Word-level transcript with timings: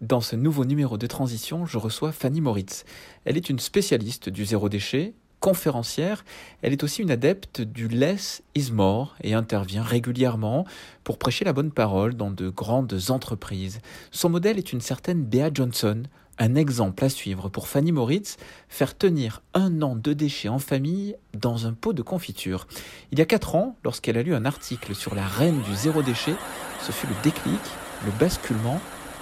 Dans 0.00 0.20
ce 0.20 0.36
nouveau 0.36 0.64
numéro 0.64 0.96
de 0.96 1.08
transition, 1.08 1.66
je 1.66 1.76
reçois 1.76 2.12
Fanny 2.12 2.40
Moritz. 2.40 2.84
Elle 3.24 3.36
est 3.36 3.50
une 3.50 3.58
spécialiste 3.58 4.28
du 4.28 4.44
zéro 4.44 4.68
déchet, 4.68 5.12
conférencière, 5.40 6.24
elle 6.62 6.72
est 6.72 6.84
aussi 6.84 7.02
une 7.02 7.10
adepte 7.10 7.60
du 7.60 7.88
less 7.88 8.42
is 8.54 8.70
more 8.70 9.16
et 9.22 9.34
intervient 9.34 9.82
régulièrement 9.82 10.66
pour 11.02 11.18
prêcher 11.18 11.44
la 11.44 11.52
bonne 11.52 11.72
parole 11.72 12.14
dans 12.14 12.30
de 12.30 12.48
grandes 12.48 12.96
entreprises. 13.08 13.80
Son 14.12 14.28
modèle 14.28 14.58
est 14.58 14.72
une 14.72 14.80
certaine 14.80 15.24
Bea 15.24 15.50
Johnson, 15.52 16.04
un 16.38 16.54
exemple 16.54 17.04
à 17.04 17.08
suivre 17.08 17.48
pour 17.48 17.66
Fanny 17.66 17.90
Moritz, 17.90 18.36
faire 18.68 18.96
tenir 18.96 19.42
un 19.52 19.82
an 19.82 19.96
de 19.96 20.12
déchets 20.12 20.48
en 20.48 20.60
famille 20.60 21.16
dans 21.34 21.66
un 21.66 21.72
pot 21.72 21.92
de 21.92 22.02
confiture. 22.02 22.68
Il 23.10 23.18
y 23.18 23.22
a 23.22 23.26
quatre 23.26 23.56
ans, 23.56 23.76
lorsqu'elle 23.82 24.16
a 24.16 24.22
lu 24.22 24.32
un 24.32 24.44
article 24.44 24.94
sur 24.94 25.16
la 25.16 25.26
reine 25.26 25.60
du 25.62 25.74
zéro 25.74 26.02
déchet, 26.02 26.36
ce 26.80 26.92
fut 26.92 27.08
le 27.08 27.14
déclic, 27.24 27.60
le 28.06 28.12
basculement 28.20 28.80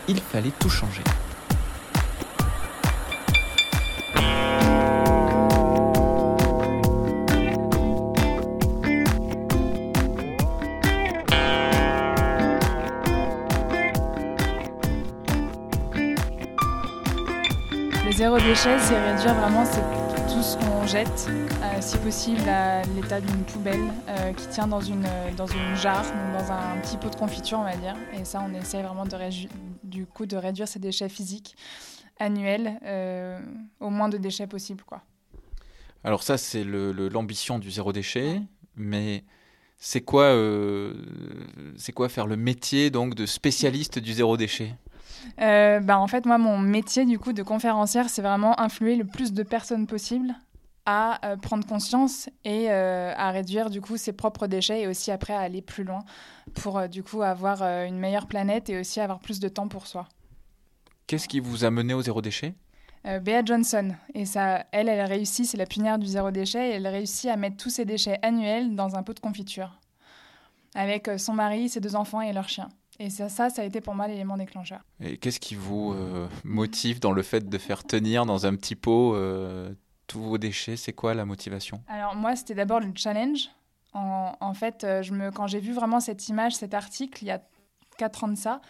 il 0.09 0.21
fallait 0.21 0.53
tout 0.59 0.71
changer. 0.71 1.03
Le 18.05 18.13
zéro 18.13 18.39
déchet, 18.39 18.79
c'est 18.79 18.99
réduire 18.99 19.35
vraiment 19.35 19.65
tout 19.65 20.43
ce 20.43 20.57
qu'on 20.57 20.87
jette, 20.87 21.29
euh, 21.29 21.77
si 21.81 21.99
possible 21.99 22.49
à 22.49 22.83
l'état 22.95 23.21
d'une 23.21 23.43
poubelle 23.45 23.81
euh, 24.09 24.33
qui 24.33 24.47
tient 24.47 24.67
dans 24.67 24.81
une, 24.81 25.07
une 25.29 25.77
jarre, 25.77 26.05
dans 26.33 26.53
un 26.53 26.79
petit 26.83 26.97
pot 26.97 27.11
de 27.11 27.17
confiture, 27.17 27.59
on 27.59 27.65
va 27.65 27.77
dire. 27.77 27.97
Et 28.19 28.25
ça, 28.25 28.43
on 28.49 28.55
essaie 28.55 28.83
vraiment 28.83 29.05
de, 29.05 29.17
du 29.87 30.07
coup 30.07 30.27
de 30.27 30.37
réduire 30.37 30.69
ses 30.69 30.79
déchets 30.79 31.09
physiques 31.09 31.57
annuels 32.19 32.79
euh, 32.85 33.39
au 33.81 33.91
moins 33.91 34.09
de 34.09 34.17
déchets 34.19 34.47
possible. 34.47 34.83
Quoi. 34.85 35.03
Alors 36.05 36.23
ça, 36.23 36.39
c'est 36.39 36.65
l'ambition 36.65 37.59
du 37.59 37.71
zéro 37.71 37.93
déchet, 37.93 38.41
mais 38.77 39.25
c'est 39.79 40.01
quoi, 40.01 40.25
euh, 40.25 40.95
c'est 41.77 41.93
quoi 41.93 42.09
faire 42.09 42.27
le 42.27 42.37
métier 42.37 42.91
donc 42.91 43.15
de 43.15 43.27
spécialiste 43.27 43.99
du 43.99 44.13
zéro 44.13 44.37
déchet? 44.37 44.75
Euh, 45.41 45.81
bah, 45.81 45.99
en 45.99 46.07
fait, 46.07 46.25
moi, 46.25 46.39
mon 46.39 46.59
métier 46.59 47.05
du 47.05 47.19
coup 47.19 47.33
de 47.33 47.43
conférencière, 47.43 48.09
c'est 48.09 48.23
vraiment 48.23 48.59
influer 48.61 48.97
le 48.97 49.05
plus 49.05 49.33
de 49.33 49.43
personnes 49.43 49.87
possible 49.87 50.35
à 50.87 51.37
prendre 51.43 51.67
conscience 51.67 52.31
et 52.45 52.71
à 52.71 53.31
réduire 53.31 53.71
du 53.71 53.81
coup 53.81 53.97
ses 53.97 54.13
propres 54.13 54.47
déchets 54.47 54.83
et 54.83 54.87
aussi 54.87 55.11
après 55.11 55.35
à 55.35 55.41
aller 55.41 55.63
plus 55.63 55.85
loin 55.85 56.05
pour 56.55 56.79
euh, 56.79 56.89
du 56.89 57.03
coup 57.03 57.23
avoir 57.23 57.63
euh, 57.63 57.85
une 57.87 57.99
meilleure 57.99 58.27
planète 58.27 58.69
et 58.71 58.79
aussi 58.79 59.01
avoir 59.01 59.21
plus 59.21 59.41
de 59.41 59.49
temps 59.49 59.69
pour 59.69 59.87
soi. 59.87 60.09
Qu'est-ce 61.07 61.29
qui 61.29 61.41
vous 61.41 61.65
a 61.65 61.71
mené 61.71 61.95
au 61.95 62.03
zéro 62.03 62.21
déchet? 62.21 62.55
Euh, 63.07 63.21
Bea 63.21 63.45
Johnson. 63.45 63.95
Et 64.15 64.25
ça, 64.25 64.67
elle, 64.73 64.89
elle 64.89 65.01
a 65.01 65.07
réussi, 65.07 65.47
c'est 65.47 65.57
la 65.57 65.67
pionnière 65.67 65.99
du 65.99 66.07
zéro 66.07 66.31
déchet, 66.31 66.71
et 66.71 66.73
elle 66.75 66.87
a 66.87 66.91
réussi 66.91 67.29
à 67.29 67.37
mettre 67.37 67.57
tous 67.57 67.71
ses 67.71 67.85
déchets 67.85 68.19
annuels 68.23 68.75
dans 68.75 68.97
un 68.97 69.03
pot 69.03 69.15
de 69.15 69.21
confiture. 69.21 69.79
Avec 70.75 71.09
son 71.17 71.33
mari, 71.33 71.69
ses 71.69 71.81
deux 71.81 71.95
enfants 71.95 72.21
et 72.21 72.33
leur 72.33 72.49
chien. 72.49 72.69
Et 72.99 73.09
ça, 73.09 73.29
ça, 73.29 73.51
ça 73.51 73.63
a 73.63 73.65
été 73.65 73.81
pour 73.81 73.95
moi 73.95 74.09
l'élément 74.09 74.37
déclencheur. 74.37 74.81
Et 75.01 75.17
qu'est-ce 75.17 75.39
qui 75.39 75.55
vous 75.55 75.95
motive 76.45 76.99
dans 77.01 77.13
le 77.13 77.23
fait 77.23 77.49
de 77.49 77.59
faire 77.59 77.85
tenir 77.85 78.27
dans 78.27 78.47
un 78.47 78.57
petit 78.57 78.75
pot 78.75 79.15
tous 80.07 80.21
vos 80.21 80.39
déchets 80.39 80.77
C'est 80.77 80.93
quoi 80.93 81.15
la 81.15 81.25
motivation? 81.25 81.83
Alors 81.89 82.15
moi, 82.15 82.37
c'était 82.37 82.55
d'abord 82.55 82.81
le 82.81 82.93
challenge. 82.95 83.51
En, 83.93 84.53
fait, 84.53 84.85
euh, 84.85 85.03
quand 85.35 85.47
j'ai 85.47 85.59
vu 85.59 85.73
vraiment 85.73 86.01
cette 86.01 86.29
image, 86.29 86.55
cet 86.55 86.75
article, 86.75 87.25
il 87.25 87.29
y 87.29 87.31
a 87.31 87.41
quatre 87.97 88.25
ans 88.25 88.29
de 88.29 88.35
ça, 88.35 88.61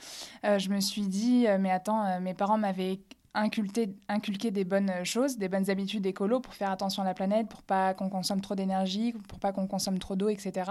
euh, 0.44 0.60
je 0.60 0.70
me 0.70 0.78
suis 0.78 1.02
dit, 1.02 1.48
euh, 1.48 1.58
mais 1.58 1.72
attends, 1.72 2.20
mes 2.20 2.32
parents 2.32 2.58
m'avaient 2.58 3.00
inculquer, 3.36 4.50
des 4.50 4.64
bonnes 4.64 5.04
choses, 5.04 5.36
des 5.36 5.48
bonnes 5.48 5.68
habitudes 5.70 6.06
écolo 6.06 6.40
pour 6.40 6.54
faire 6.54 6.70
attention 6.70 7.02
à 7.02 7.04
la 7.04 7.14
planète, 7.14 7.48
pour 7.48 7.62
pas 7.62 7.94
qu'on 7.94 8.08
consomme 8.08 8.40
trop 8.40 8.54
d'énergie, 8.54 9.12
pour 9.28 9.38
pas 9.38 9.52
qu'on 9.52 9.66
consomme 9.66 9.98
trop 9.98 10.16
d'eau, 10.16 10.28
etc. 10.28 10.70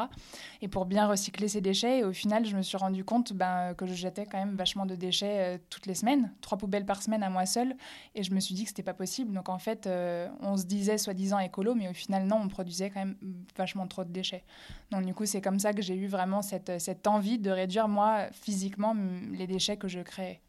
Et 0.61 0.67
pour 0.67 0.85
bien 0.85 1.07
recycler 1.07 1.47
ces 1.47 1.61
déchets. 1.61 1.99
Et 1.99 2.03
au 2.03 2.13
final, 2.13 2.45
je 2.45 2.55
me 2.55 2.61
suis 2.61 2.77
rendu 2.77 3.03
compte 3.03 3.33
ben, 3.33 3.73
que 3.75 3.85
je 3.85 3.93
jetais 3.93 4.25
quand 4.25 4.37
même 4.37 4.55
vachement 4.55 4.85
de 4.85 4.95
déchets 4.95 5.55
euh, 5.55 5.57
toutes 5.69 5.85
les 5.85 5.95
semaines, 5.95 6.33
trois 6.41 6.57
poubelles 6.57 6.85
par 6.85 7.01
semaine 7.01 7.23
à 7.23 7.29
moi 7.29 7.45
seule. 7.45 7.75
Et 8.15 8.23
je 8.23 8.33
me 8.33 8.39
suis 8.39 8.55
dit 8.55 8.63
que 8.63 8.69
c'était 8.69 8.83
pas 8.83 8.93
possible. 8.93 9.33
Donc 9.33 9.49
en 9.49 9.59
fait, 9.59 9.87
euh, 9.87 10.27
on 10.41 10.57
se 10.57 10.65
disait 10.65 10.97
soi-disant 10.97 11.39
écolo, 11.39 11.75
mais 11.75 11.87
au 11.87 11.93
final, 11.93 12.25
non, 12.25 12.37
on 12.43 12.47
produisait 12.47 12.89
quand 12.89 12.99
même 12.99 13.15
vachement 13.55 13.87
trop 13.87 14.03
de 14.03 14.11
déchets. 14.11 14.43
Donc 14.91 15.05
du 15.05 15.13
coup, 15.13 15.25
c'est 15.25 15.41
comme 15.41 15.59
ça 15.59 15.73
que 15.73 15.81
j'ai 15.81 15.95
eu 15.95 16.07
vraiment 16.07 16.41
cette, 16.41 16.79
cette 16.79 17.05
envie 17.07 17.37
de 17.37 17.51
réduire, 17.51 17.87
moi, 17.87 18.27
physiquement, 18.31 18.95
les 19.31 19.47
déchets 19.47 19.77
que 19.77 19.87
je 19.87 19.99
créais. 19.99 20.41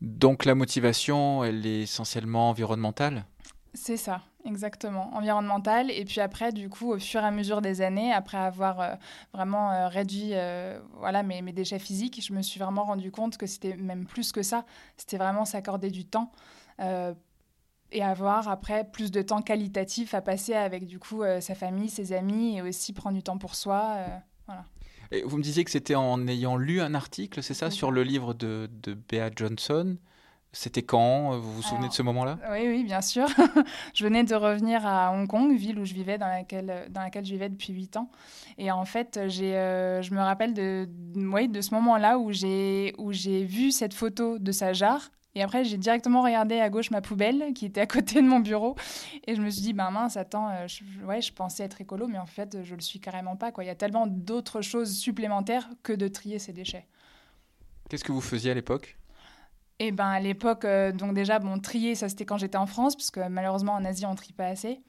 Donc 0.00 0.44
la 0.44 0.54
motivation, 0.54 1.42
elle 1.44 1.66
est 1.66 1.82
essentiellement 1.82 2.50
environnementale? 2.50 3.24
C'est 3.74 3.96
ça, 3.96 4.22
exactement. 4.44 5.10
Environnementale. 5.14 5.90
Et 5.90 6.04
puis 6.04 6.20
après, 6.20 6.52
du 6.52 6.68
coup, 6.68 6.92
au 6.92 6.98
fur 6.98 7.20
et 7.20 7.24
à 7.24 7.30
mesure 7.30 7.60
des 7.60 7.80
années, 7.80 8.12
après 8.12 8.38
avoir 8.38 8.80
euh, 8.80 8.94
vraiment 9.32 9.72
euh, 9.72 9.88
réduit 9.88 10.30
euh, 10.32 10.78
voilà, 10.98 11.22
mes, 11.22 11.42
déchets 11.52 11.78
physiques, 11.78 12.24
je 12.24 12.32
me 12.32 12.42
suis 12.42 12.58
vraiment 12.58 12.84
rendu 12.84 13.10
compte 13.10 13.36
que 13.36 13.46
c'était 13.46 13.76
même 13.76 14.06
plus 14.06 14.32
que 14.32 14.42
ça. 14.42 14.64
C'était 14.96 15.18
vraiment 15.18 15.44
s'accorder 15.44 15.90
du 15.90 16.04
temps 16.04 16.32
et 17.90 18.04
avoir 18.04 18.48
après 18.48 18.84
plus 18.84 19.10
de 19.10 19.20
temps 19.20 19.42
qualitatif 19.42 20.14
à 20.14 20.20
passer 20.20 20.54
avec 20.54 20.86
du 20.86 21.00
coup 21.00 21.22
sa 21.40 21.56
famille, 21.56 21.88
ses 21.88 22.12
amis 22.12 22.58
et 22.58 22.62
aussi 22.62 22.92
prendre 22.92 23.16
du 23.16 23.22
temps 23.24 23.38
pour 23.38 23.56
soi. 23.56 23.96
Voilà 24.48 24.64
vous 25.24 25.38
me 25.38 25.42
disiez 25.42 25.64
que 25.64 25.70
c'était 25.70 25.94
en 25.94 26.26
ayant 26.28 26.56
lu 26.56 26.80
un 26.80 26.94
article, 26.94 27.42
c'est 27.42 27.54
ça, 27.54 27.70
sur 27.70 27.90
le 27.90 28.02
livre 28.02 28.34
de, 28.34 28.68
de 28.82 28.94
Bea 28.94 29.30
Johnson. 29.34 29.96
C'était 30.52 30.82
quand? 30.82 31.38
Vous 31.38 31.52
vous 31.52 31.62
souvenez 31.62 31.88
de 31.88 31.92
ce 31.92 32.02
moment-là? 32.02 32.38
Oui, 32.50 32.66
oui, 32.68 32.84
bien 32.84 33.02
sûr. 33.02 33.26
je 33.94 34.02
venais 34.02 34.24
de 34.24 34.34
revenir 34.34 34.86
à 34.86 35.12
Hong 35.12 35.28
Kong, 35.28 35.54
ville 35.54 35.78
où 35.78 35.84
je 35.84 35.92
vivais, 35.92 36.16
dans 36.16 36.26
laquelle, 36.26 36.86
dans 36.90 37.02
laquelle 37.02 37.24
je 37.24 37.32
vivais 37.32 37.50
depuis 37.50 37.74
8 37.74 37.98
ans. 37.98 38.10
Et 38.56 38.70
en 38.70 38.84
fait, 38.86 39.20
j'ai, 39.28 39.56
euh, 39.56 40.00
je 40.00 40.14
me 40.14 40.20
rappelle 40.20 40.54
de, 40.54 40.88
oui, 41.16 41.48
de 41.48 41.60
ce 41.60 41.74
moment-là 41.74 42.18
où 42.18 42.32
j'ai, 42.32 42.94
où 42.96 43.12
j'ai 43.12 43.44
vu 43.44 43.70
cette 43.72 43.92
photo 43.92 44.38
de 44.38 44.52
sa 44.52 44.72
jarre 44.72 45.10
et 45.38 45.42
après, 45.42 45.62
j'ai 45.62 45.76
directement 45.76 46.22
regardé 46.22 46.58
à 46.58 46.68
gauche 46.68 46.90
ma 46.90 47.00
poubelle 47.00 47.52
qui 47.54 47.66
était 47.66 47.80
à 47.80 47.86
côté 47.86 48.20
de 48.20 48.26
mon 48.26 48.40
bureau. 48.40 48.74
Et 49.24 49.36
je 49.36 49.40
me 49.40 49.48
suis 49.50 49.62
dit, 49.62 49.72
ben 49.72 49.88
mince, 49.92 50.16
attends, 50.16 50.48
euh, 50.48 50.66
je, 50.66 50.82
ouais, 51.04 51.22
je 51.22 51.32
pensais 51.32 51.62
être 51.62 51.80
écolo, 51.80 52.08
mais 52.08 52.18
en 52.18 52.26
fait, 52.26 52.64
je 52.64 52.74
le 52.74 52.80
suis 52.80 52.98
carrément 52.98 53.36
pas. 53.36 53.52
Quoi. 53.52 53.62
Il 53.62 53.68
y 53.68 53.70
a 53.70 53.76
tellement 53.76 54.08
d'autres 54.08 54.62
choses 54.62 54.96
supplémentaires 54.96 55.70
que 55.84 55.92
de 55.92 56.08
trier 56.08 56.40
ces 56.40 56.52
déchets. 56.52 56.88
Qu'est-ce 57.88 58.02
que 58.02 58.10
vous 58.10 58.20
faisiez 58.20 58.50
à 58.50 58.54
l'époque? 58.54 58.96
Eh 59.78 59.92
ben, 59.92 60.08
à 60.08 60.18
l'époque, 60.18 60.64
euh, 60.64 60.90
donc 60.90 61.14
déjà, 61.14 61.38
bon, 61.38 61.60
trier, 61.60 61.94
ça 61.94 62.08
c'était 62.08 62.24
quand 62.24 62.36
j'étais 62.36 62.58
en 62.58 62.66
France, 62.66 62.96
parce 62.96 63.12
que 63.12 63.28
malheureusement, 63.28 63.74
en 63.74 63.84
Asie, 63.84 64.06
on 64.06 64.16
trie 64.16 64.32
pas 64.32 64.46
assez 64.48 64.80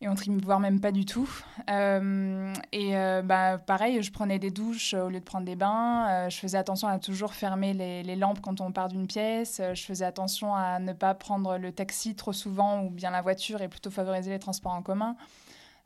et 0.00 0.08
on 0.08 0.14
trie 0.14 0.30
voire 0.30 0.60
même 0.60 0.80
pas 0.80 0.92
du 0.92 1.04
tout. 1.04 1.28
Euh, 1.68 2.54
et 2.70 2.96
euh, 2.96 3.22
bah, 3.22 3.58
pareil, 3.58 4.00
je 4.02 4.12
prenais 4.12 4.38
des 4.38 4.50
douches 4.50 4.94
au 4.94 5.08
lieu 5.08 5.18
de 5.18 5.24
prendre 5.24 5.44
des 5.44 5.56
bains. 5.56 6.08
Euh, 6.08 6.30
je 6.30 6.36
faisais 6.36 6.56
attention 6.56 6.86
à 6.86 6.98
toujours 7.00 7.34
fermer 7.34 7.74
les, 7.74 8.04
les 8.04 8.14
lampes 8.14 8.40
quand 8.40 8.60
on 8.60 8.70
part 8.70 8.88
d'une 8.88 9.08
pièce. 9.08 9.60
je 9.74 9.82
faisais 9.82 10.04
attention 10.04 10.54
à 10.54 10.78
ne 10.78 10.92
pas 10.92 11.14
prendre 11.14 11.58
le 11.58 11.72
taxi 11.72 12.14
trop 12.14 12.32
souvent 12.32 12.84
ou 12.84 12.90
bien 12.90 13.10
la 13.10 13.22
voiture 13.22 13.60
et 13.60 13.68
plutôt 13.68 13.90
favoriser 13.90 14.30
les 14.30 14.38
transports 14.38 14.72
en 14.72 14.82
commun, 14.82 15.16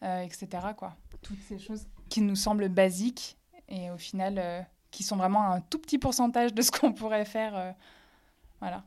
etc. 0.02 0.46
Quoi. 0.76 0.94
Toutes 1.22 1.40
ces 1.48 1.58
choses 1.58 1.86
qui 2.10 2.20
nous 2.20 2.36
semblent 2.36 2.68
basiques 2.68 3.38
et 3.68 3.90
au 3.90 3.96
final 3.96 4.66
qui 4.90 5.04
sont 5.04 5.16
vraiment 5.16 5.50
un 5.50 5.60
tout 5.60 5.78
petit 5.78 5.98
pourcentage 5.98 6.52
de 6.52 6.60
ce 6.60 6.70
qu'on 6.70 6.92
pourrait 6.92 7.24
faire. 7.24 7.74
voilà. 8.60 8.84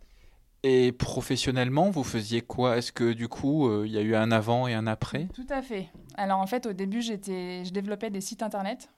Et 0.68 0.92
professionnellement, 0.92 1.92
vous 1.92 2.04
faisiez 2.04 2.42
quoi? 2.42 2.78
Est-ce 2.78 2.92
que 2.92 3.14
du 3.14 3.28
coup, 3.28 3.68
euh, 3.68 3.84
il 3.86 3.92
y 3.92 4.00
a 4.00 4.02
eu 4.02 4.16
un 4.16 4.32
avant 4.32 4.68
et 4.68 4.74
un 4.74 4.88
après? 4.88 5.28
Tout 5.36 5.46
à 5.52 5.62
fait. 5.62 5.90
Alors 6.16 6.40
en 6.40 6.48
fait, 6.48 6.66
au 6.66 6.74
début, 6.74 7.04
j'étais, 7.04 7.64
je 7.64 7.72
développais 7.72 8.10
des 8.10 8.20
sites 8.20 8.42
internet. 8.42 8.90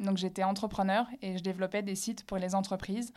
Donc 0.00 0.16
j'étais 0.16 0.42
entrepreneur 0.42 1.06
et 1.20 1.38
je 1.38 1.44
développais 1.44 1.82
des 1.82 1.94
sites 1.94 2.26
pour 2.26 2.38
les 2.38 2.56
entreprises. 2.56 3.12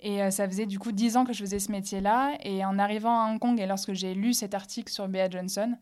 Et 0.00 0.22
euh, 0.22 0.30
ça 0.30 0.48
faisait 0.48 0.66
du 0.66 0.78
coup 0.78 0.92
dix 0.92 1.16
ans 1.16 1.24
que 1.24 1.32
je 1.32 1.40
faisais 1.40 1.58
ce 1.58 1.72
métier-là. 1.72 2.38
Et 2.44 2.64
en 2.64 2.78
arrivant 2.78 3.20
à 3.20 3.32
Hong 3.32 3.40
Kong 3.40 3.58
et 3.60 3.66
lorsque 3.66 3.94
j'ai 3.94 4.14
lu 4.14 4.32
cet 4.32 4.54
article 4.54 4.92
sur 4.92 5.08
Bea 5.08 5.28
Johnson, 5.28 5.76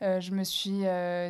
euh, 0.00 0.18
je 0.18 0.30
me 0.30 0.44
suis 0.44 0.80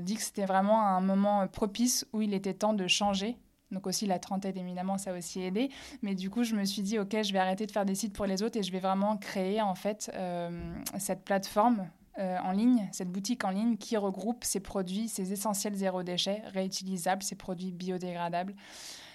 dit 0.03 0.15
que 0.15 0.23
c'était 0.23 0.47
vraiment 0.47 0.87
un 0.87 1.01
moment 1.01 1.49
propice 1.49 2.07
où 2.13 2.23
il 2.23 2.35
était 2.35 2.55
temps 2.55 2.75
de 2.75 2.87
changer 2.87 3.37
donc 3.73 3.87
aussi 3.87 4.07
la 4.07 4.19
trentaine, 4.19 4.57
évidemment, 4.57 4.99
ça 4.99 5.13
a 5.13 5.19
aussi 5.19 5.43
aidé. 5.43 5.71
Mais 6.03 6.15
du 6.15 6.31
coup, 6.31 6.45
je 6.45 6.55
me 6.55 6.65
suis 6.65 6.83
dit, 6.83 6.99
OK, 6.99 7.17
je 7.23 7.33
vais 7.33 7.39
arrêter 7.39 7.67
de 7.67 7.73
faire 7.73 7.87
des 7.87 7.95
sites 7.95 8.13
pour 8.13 8.27
les 8.27 8.43
autres 8.43 8.59
et 8.59 8.63
je 8.63 8.71
vais 8.71 8.81
vraiment 8.81 9.17
créer 9.17 9.61
en 9.61 9.75
fait 9.75 10.11
euh, 10.15 10.75
cette 10.99 11.25
plateforme 11.25 11.89
euh, 12.19 12.37
en 12.45 12.53
ligne, 12.53 12.89
cette 12.93 13.11
boutique 13.11 13.45
en 13.45 13.51
ligne 13.51 13.77
qui 13.77 13.97
regroupe 13.97 14.45
ces 14.45 14.61
produits, 14.61 15.09
ces 15.09 15.33
essentiels 15.33 15.75
zéro 15.75 16.03
déchet, 16.03 16.43
réutilisables, 16.53 17.23
ces 17.23 17.37
produits 17.37 17.73
biodégradables, 17.73 18.55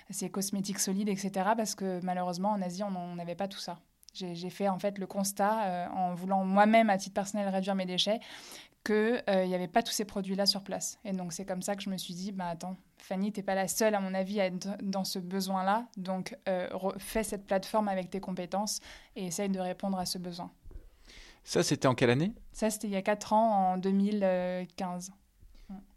ces 0.09 0.29
cosmétiques 0.29 0.79
solides, 0.79 1.09
etc. 1.09 1.51
Parce 1.55 1.75
que 1.75 1.99
malheureusement, 2.03 2.49
en 2.49 2.61
Asie, 2.61 2.83
on 2.83 3.15
n'avait 3.15 3.35
pas 3.35 3.47
tout 3.47 3.59
ça. 3.59 3.77
J'ai 4.13 4.49
fait 4.49 4.67
en 4.67 4.79
fait 4.79 4.97
le 4.97 5.05
constat, 5.05 5.63
euh, 5.65 5.87
en 5.89 6.15
voulant 6.15 6.43
moi-même 6.43 6.89
à 6.89 6.97
titre 6.97 7.13
personnel 7.13 7.47
réduire 7.49 7.75
mes 7.75 7.85
déchets, 7.85 8.19
qu'il 8.87 9.47
n'y 9.47 9.55
avait 9.55 9.67
pas 9.67 9.83
tous 9.83 9.91
ces 9.91 10.05
produits-là 10.05 10.45
sur 10.45 10.63
place. 10.63 10.97
Et 11.03 11.11
donc, 11.11 11.33
c'est 11.33 11.45
comme 11.45 11.61
ça 11.61 11.75
que 11.75 11.83
je 11.83 11.89
me 11.89 11.97
suis 11.97 12.13
dit, 12.13 12.31
bah, 12.31 12.47
attends, 12.47 12.77
Fanny, 12.97 13.31
tu 13.31 13.39
n'es 13.39 13.43
pas 13.43 13.55
la 13.55 13.67
seule, 13.67 13.93
à 13.93 13.99
mon 13.99 14.13
avis, 14.13 14.39
à 14.39 14.45
être 14.45 14.69
dans 14.81 15.03
ce 15.03 15.19
besoin-là. 15.19 15.87
Donc, 15.97 16.35
fais 16.97 17.23
cette 17.23 17.45
plateforme 17.45 17.89
avec 17.89 18.09
tes 18.09 18.19
compétences 18.19 18.79
et 19.15 19.27
essaye 19.27 19.49
de 19.49 19.59
répondre 19.59 19.99
à 19.99 20.05
ce 20.05 20.17
besoin. 20.17 20.51
Ça, 21.43 21.63
c'était 21.63 21.87
en 21.87 21.95
quelle 21.95 22.09
année? 22.09 22.33
Ça, 22.51 22.69
c'était 22.69 22.87
il 22.87 22.93
y 22.93 22.97
a 22.97 23.01
4 23.01 23.33
ans, 23.33 23.73
en 23.73 23.77
2015. 23.77 25.11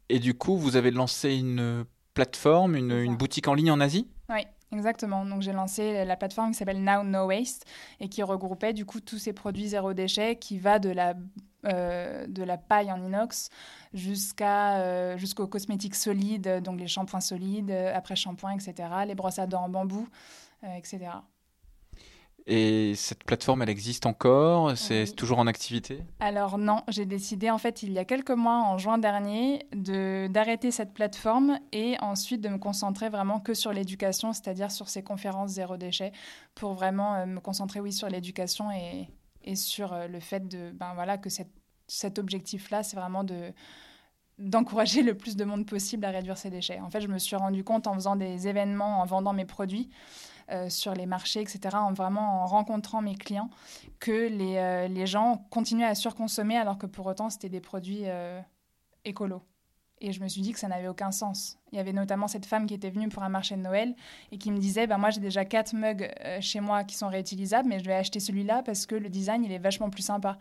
Et 0.09 0.19
du 0.19 0.35
coup, 0.35 0.57
vous 0.57 0.77
avez 0.77 0.91
lancé 0.91 1.37
une 1.37 1.85
plateforme, 2.15 2.77
une, 2.77 3.17
boutique 3.17 3.49
en 3.49 3.55
ligne 3.55 3.71
en 3.71 3.81
Asie? 3.81 4.09
Oui, 4.29 4.43
exactement. 4.73 5.25
Donc 5.25 5.43
j'ai 5.43 5.53
lancé 5.53 6.05
la 6.05 6.17
plateforme 6.17 6.53
qui 6.53 6.59
s'appelle 6.59 6.83
Now 6.83 7.03
No 7.05 7.27
Waste 7.27 7.65
et 8.01 8.09
qui 8.09 8.23
regroupait 8.23 8.73
du 8.73 8.85
coup 8.85 9.01
tous 9.01 9.19
ces 9.19 9.33
produits 9.33 9.69
zéro 9.69 9.93
déchet 9.93 10.37
qui 10.37 10.59
va 10.59 10.79
de 10.79 10.91
la 10.91 11.15
euh, 11.67 12.27
de 12.27 12.43
la 12.43 12.57
paille 12.57 12.91
en 12.91 13.03
inox 13.03 13.51
jusqu'à 13.93 14.79
euh, 14.79 15.19
jusqu'aux 15.19 15.47
cosmétiques 15.47 15.95
solides, 15.95 16.63
donc 16.63 16.81
les 16.81 16.89
shampoings 16.89 17.21
solides, 17.21 17.71
après 17.71 18.17
shampoing, 18.17 18.53
etc., 18.55 18.89
les 19.07 19.15
brosses 19.15 19.39
à 19.39 19.47
dents 19.47 19.65
en 19.65 19.69
bambou, 19.69 20.09
euh, 20.65 20.75
etc. 20.75 21.11
Et 22.53 22.97
cette 22.97 23.23
plateforme, 23.23 23.63
elle 23.63 23.71
existe 23.71 24.07
encore? 24.07 24.77
C'est 24.77 25.15
toujours 25.15 25.39
en 25.39 25.47
activité? 25.47 26.03
Alors 26.19 26.59
non, 26.59 26.83
j'ai 26.89 27.07
décidé 27.07 27.49
en 27.49 27.59
fait 27.59 27.85
il 27.85 27.93
y 27.93 27.99
a 28.01 28.05
quelques 28.05 28.33
mois, 28.33 28.65
en 28.65 28.77
juin 28.77 28.99
dernier, 28.99 29.61
d'arrêter 29.73 30.73
cette 30.73 30.93
plateforme 30.93 31.61
et 31.71 31.97
ensuite 32.01 32.41
de 32.41 32.49
me 32.49 32.59
concentrer 32.59 33.09
vraiment 33.09 33.39
que 33.39 33.55
sur 33.55 33.73
l'éducation, 33.73 34.33
c'est-à-dire 34.33 34.73
sur 34.73 34.89
ces 34.89 35.05
conférences 35.05 35.51
zéro 35.51 35.77
déchet, 35.77 36.11
pour 36.57 36.75
vraiment 36.75 37.15
euh, 37.15 37.27
me 37.27 37.39
concentrer, 37.39 37.79
oui, 37.79 37.93
sur 37.93 38.09
l'éducation 38.09 38.73
et, 38.73 39.09
et, 39.45 39.55
sur 39.55 39.93
euh, 39.93 40.09
le 40.09 40.19
fait 40.19 40.49
de, 40.49 40.73
ben 40.73 40.93
voilà, 40.95 41.19
que 41.19 41.31
cette, 41.31 41.53
cet 41.87 42.19
objectif-là, 42.19 42.83
c'est 42.83 42.97
vraiment 42.97 43.23
de 43.23 43.53
d'encourager 44.39 45.03
le 45.03 45.15
plus 45.15 45.37
de 45.37 45.45
monde 45.45 45.67
possible 45.67 46.05
à 46.07 46.11
réduire 46.11 46.39
ses 46.39 46.49
déchets. 46.49 46.81
En 46.81 46.89
fait, 46.89 47.03
je 47.03 47.09
me 47.09 47.19
suis 47.19 47.37
rendu 47.37 47.63
compte 47.63 47.87
en 47.87 47.95
faisant 47.95 48.17
des 48.17 48.49
événements, 48.49 49.01
en 49.01 49.05
vendant 49.05 49.35
mes 49.35 49.45
produits, 49.45 49.91
euh, 49.91 50.30
sur 50.69 50.95
les 50.95 51.07
marchés, 51.07 51.41
etc., 51.41 51.77
en 51.77 51.93
vraiment 51.93 52.43
en 52.43 52.47
rencontrant 52.47 53.03
mes 53.03 53.15
clients, 53.15 53.51
que 53.99 54.29
les, 54.29 54.57
euh, 54.57 54.89
les 54.89 55.07
gens 55.07 55.45
continuaient 55.51 55.87
à 55.87 55.95
surconsommer 55.95 56.57
alors 56.57 56.79
que 56.79 56.87
pour 56.87 57.07
autant 57.07 57.31
c'était 57.31 57.49
des 57.49 57.61
produits 57.61 58.03
euh, 58.05 58.41
écolos. 59.05 59.43
Et 60.03 60.13
je 60.13 60.23
me 60.23 60.29
suis 60.29 60.41
dit 60.41 60.53
que 60.53 60.59
ça 60.59 60.67
n'avait 60.67 60.89
aucun 60.89 61.13
sens. 61.13 61.59
Il 61.73 61.77
y 61.77 61.79
avait 61.79 61.93
notamment 61.93 62.27
cette 62.27 62.47
femme 62.47 62.65
qui 62.67 62.73
était 62.73 62.89
venue 62.89 63.11
pour 63.11 63.23
un 63.23 63.29
marché 63.29 63.55
de 63.55 63.61
Noël 63.61 63.95
et 64.33 64.39
qui 64.39 64.51
me 64.51 64.59
disait 64.59 64.87
ben 64.87 64.97
Moi, 64.97 65.11
j'ai 65.11 65.21
déjà 65.21 65.45
quatre 65.45 65.75
mugs 65.75 66.11
chez 66.41 66.61
moi 66.61 66.85
qui 66.85 66.97
sont 66.97 67.09
réutilisables, 67.09 67.69
mais 67.69 67.81
je 67.81 67.85
vais 67.85 67.95
acheter 67.95 68.19
celui-là 68.19 68.63
parce 68.63 68.87
que 68.87 68.95
le 68.95 69.11
design, 69.11 69.45
il 69.45 69.53
est 69.53 69.59
vachement 69.59 69.91
plus 69.91 70.03
sympa. 70.03 70.39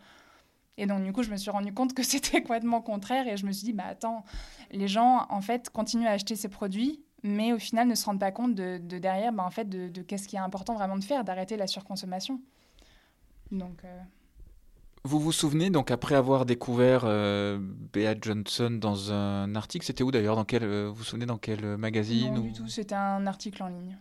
Et 0.78 0.86
donc, 0.86 1.04
du 1.04 1.12
coup, 1.12 1.22
je 1.22 1.30
me 1.30 1.36
suis 1.36 1.50
rendu 1.50 1.74
compte 1.74 1.92
que 1.92 2.02
c'était 2.02 2.40
complètement 2.40 2.80
contraire 2.80 3.28
et 3.28 3.36
je 3.36 3.44
me 3.44 3.52
suis 3.52 3.66
dit 3.66 3.72
bah, 3.74 3.84
Attends, 3.86 4.24
les 4.70 4.88
gens, 4.88 5.26
en 5.28 5.42
fait, 5.42 5.68
continuent 5.68 6.06
à 6.06 6.12
acheter 6.12 6.36
ces 6.36 6.48
produits 6.48 7.04
mais 7.22 7.52
au 7.52 7.58
final 7.58 7.88
ne 7.88 7.94
se 7.94 8.04
rendent 8.04 8.20
pas 8.20 8.32
compte 8.32 8.54
de, 8.54 8.78
derrière, 8.78 9.32
bah, 9.32 9.44
en 9.44 9.50
fait, 9.50 9.68
de, 9.68 10.02
qu'est-ce 10.02 10.28
qui 10.28 10.36
est 10.36 10.40
important 10.40 10.74
vraiment 10.74 10.96
de 10.96 11.04
faire, 11.04 11.24
d'arrêter 11.24 11.56
la 11.56 11.66
surconsommation. 11.66 12.40
Donc. 13.50 13.84
Euh, 13.84 14.00
vous 15.04 15.18
vous 15.18 15.32
souvenez, 15.32 15.70
donc 15.70 15.90
après 15.90 16.14
avoir 16.14 16.44
découvert 16.44 17.02
euh, 17.04 17.58
Bea 17.60 18.14
Johnson 18.20 18.70
dans 18.70 19.12
un 19.12 19.54
article, 19.54 19.86
c'était 19.86 20.04
où 20.04 20.10
d'ailleurs? 20.10 20.36
Dans 20.36 20.44
quel, 20.44 20.62
euh, 20.62 20.88
Vous 20.88 20.96
vous 20.96 21.04
souvenez 21.04 21.26
dans 21.26 21.38
quel 21.38 21.78
magazine 21.78 22.34
Non, 22.34 22.40
du 22.40 22.52
tout, 22.52 22.68
c'était 22.68 22.94
un 22.94 23.26
article 23.26 23.62
en 23.62 23.68
ligne. 23.68 23.96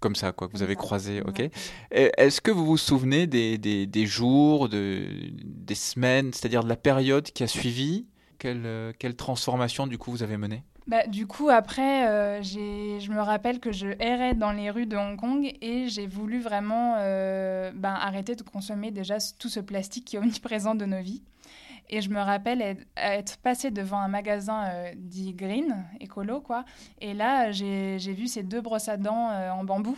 Comme 0.00 0.14
ça, 0.14 0.32
quoi, 0.32 0.48
que 0.48 0.56
vous 0.56 0.62
avez 0.62 0.76
croisé, 0.76 1.22
ok. 1.22 1.50
Est-ce 1.90 2.40
que 2.40 2.50
vous 2.50 2.66
vous 2.66 2.76
souvenez 2.76 3.26
des, 3.26 3.58
des, 3.58 3.86
des 3.86 4.06
jours, 4.06 4.68
de, 4.68 5.06
des 5.32 5.74
semaines, 5.74 6.32
c'est-à-dire 6.32 6.62
de 6.62 6.68
la 6.68 6.76
période 6.76 7.24
qui 7.24 7.42
a 7.42 7.46
suivi 7.48 8.06
quelle, 8.44 8.92
quelle 8.98 9.16
transformation, 9.16 9.86
du 9.86 9.96
coup, 9.96 10.10
vous 10.10 10.22
avez 10.22 10.36
menée? 10.36 10.62
Bah, 10.86 11.06
du 11.06 11.26
coup, 11.26 11.48
après, 11.48 12.06
euh, 12.06 12.42
je 12.42 13.10
me 13.10 13.22
rappelle 13.22 13.58
que 13.58 13.72
je 13.72 13.86
errais 14.00 14.34
dans 14.34 14.52
les 14.52 14.68
rues 14.68 14.84
de 14.84 14.98
Hong 14.98 15.18
Kong 15.18 15.50
et 15.62 15.88
j'ai 15.88 16.06
voulu 16.06 16.40
vraiment 16.40 16.96
euh, 16.98 17.72
ben, 17.74 17.94
arrêter 17.94 18.36
de 18.36 18.42
consommer 18.42 18.90
déjà 18.90 19.16
tout 19.38 19.48
ce 19.48 19.60
plastique 19.60 20.04
qui 20.04 20.16
est 20.16 20.18
omniprésent 20.18 20.74
de 20.74 20.84
nos 20.84 21.00
vies. 21.00 21.22
Et 21.88 22.02
je 22.02 22.10
me 22.10 22.20
rappelle 22.20 22.60
être, 22.60 22.84
être 22.96 23.38
passée 23.38 23.70
devant 23.70 23.98
un 23.98 24.08
magasin 24.08 24.64
euh, 24.66 24.92
dit 24.94 25.32
green, 25.32 25.86
écolo, 26.00 26.42
quoi. 26.42 26.66
Et 27.00 27.14
là, 27.14 27.50
j'ai 27.50 27.96
vu 27.98 28.26
ces 28.26 28.42
deux 28.42 28.60
brosses 28.60 28.88
à 28.90 28.98
dents 28.98 29.30
en 29.30 29.64
bambou 29.64 29.96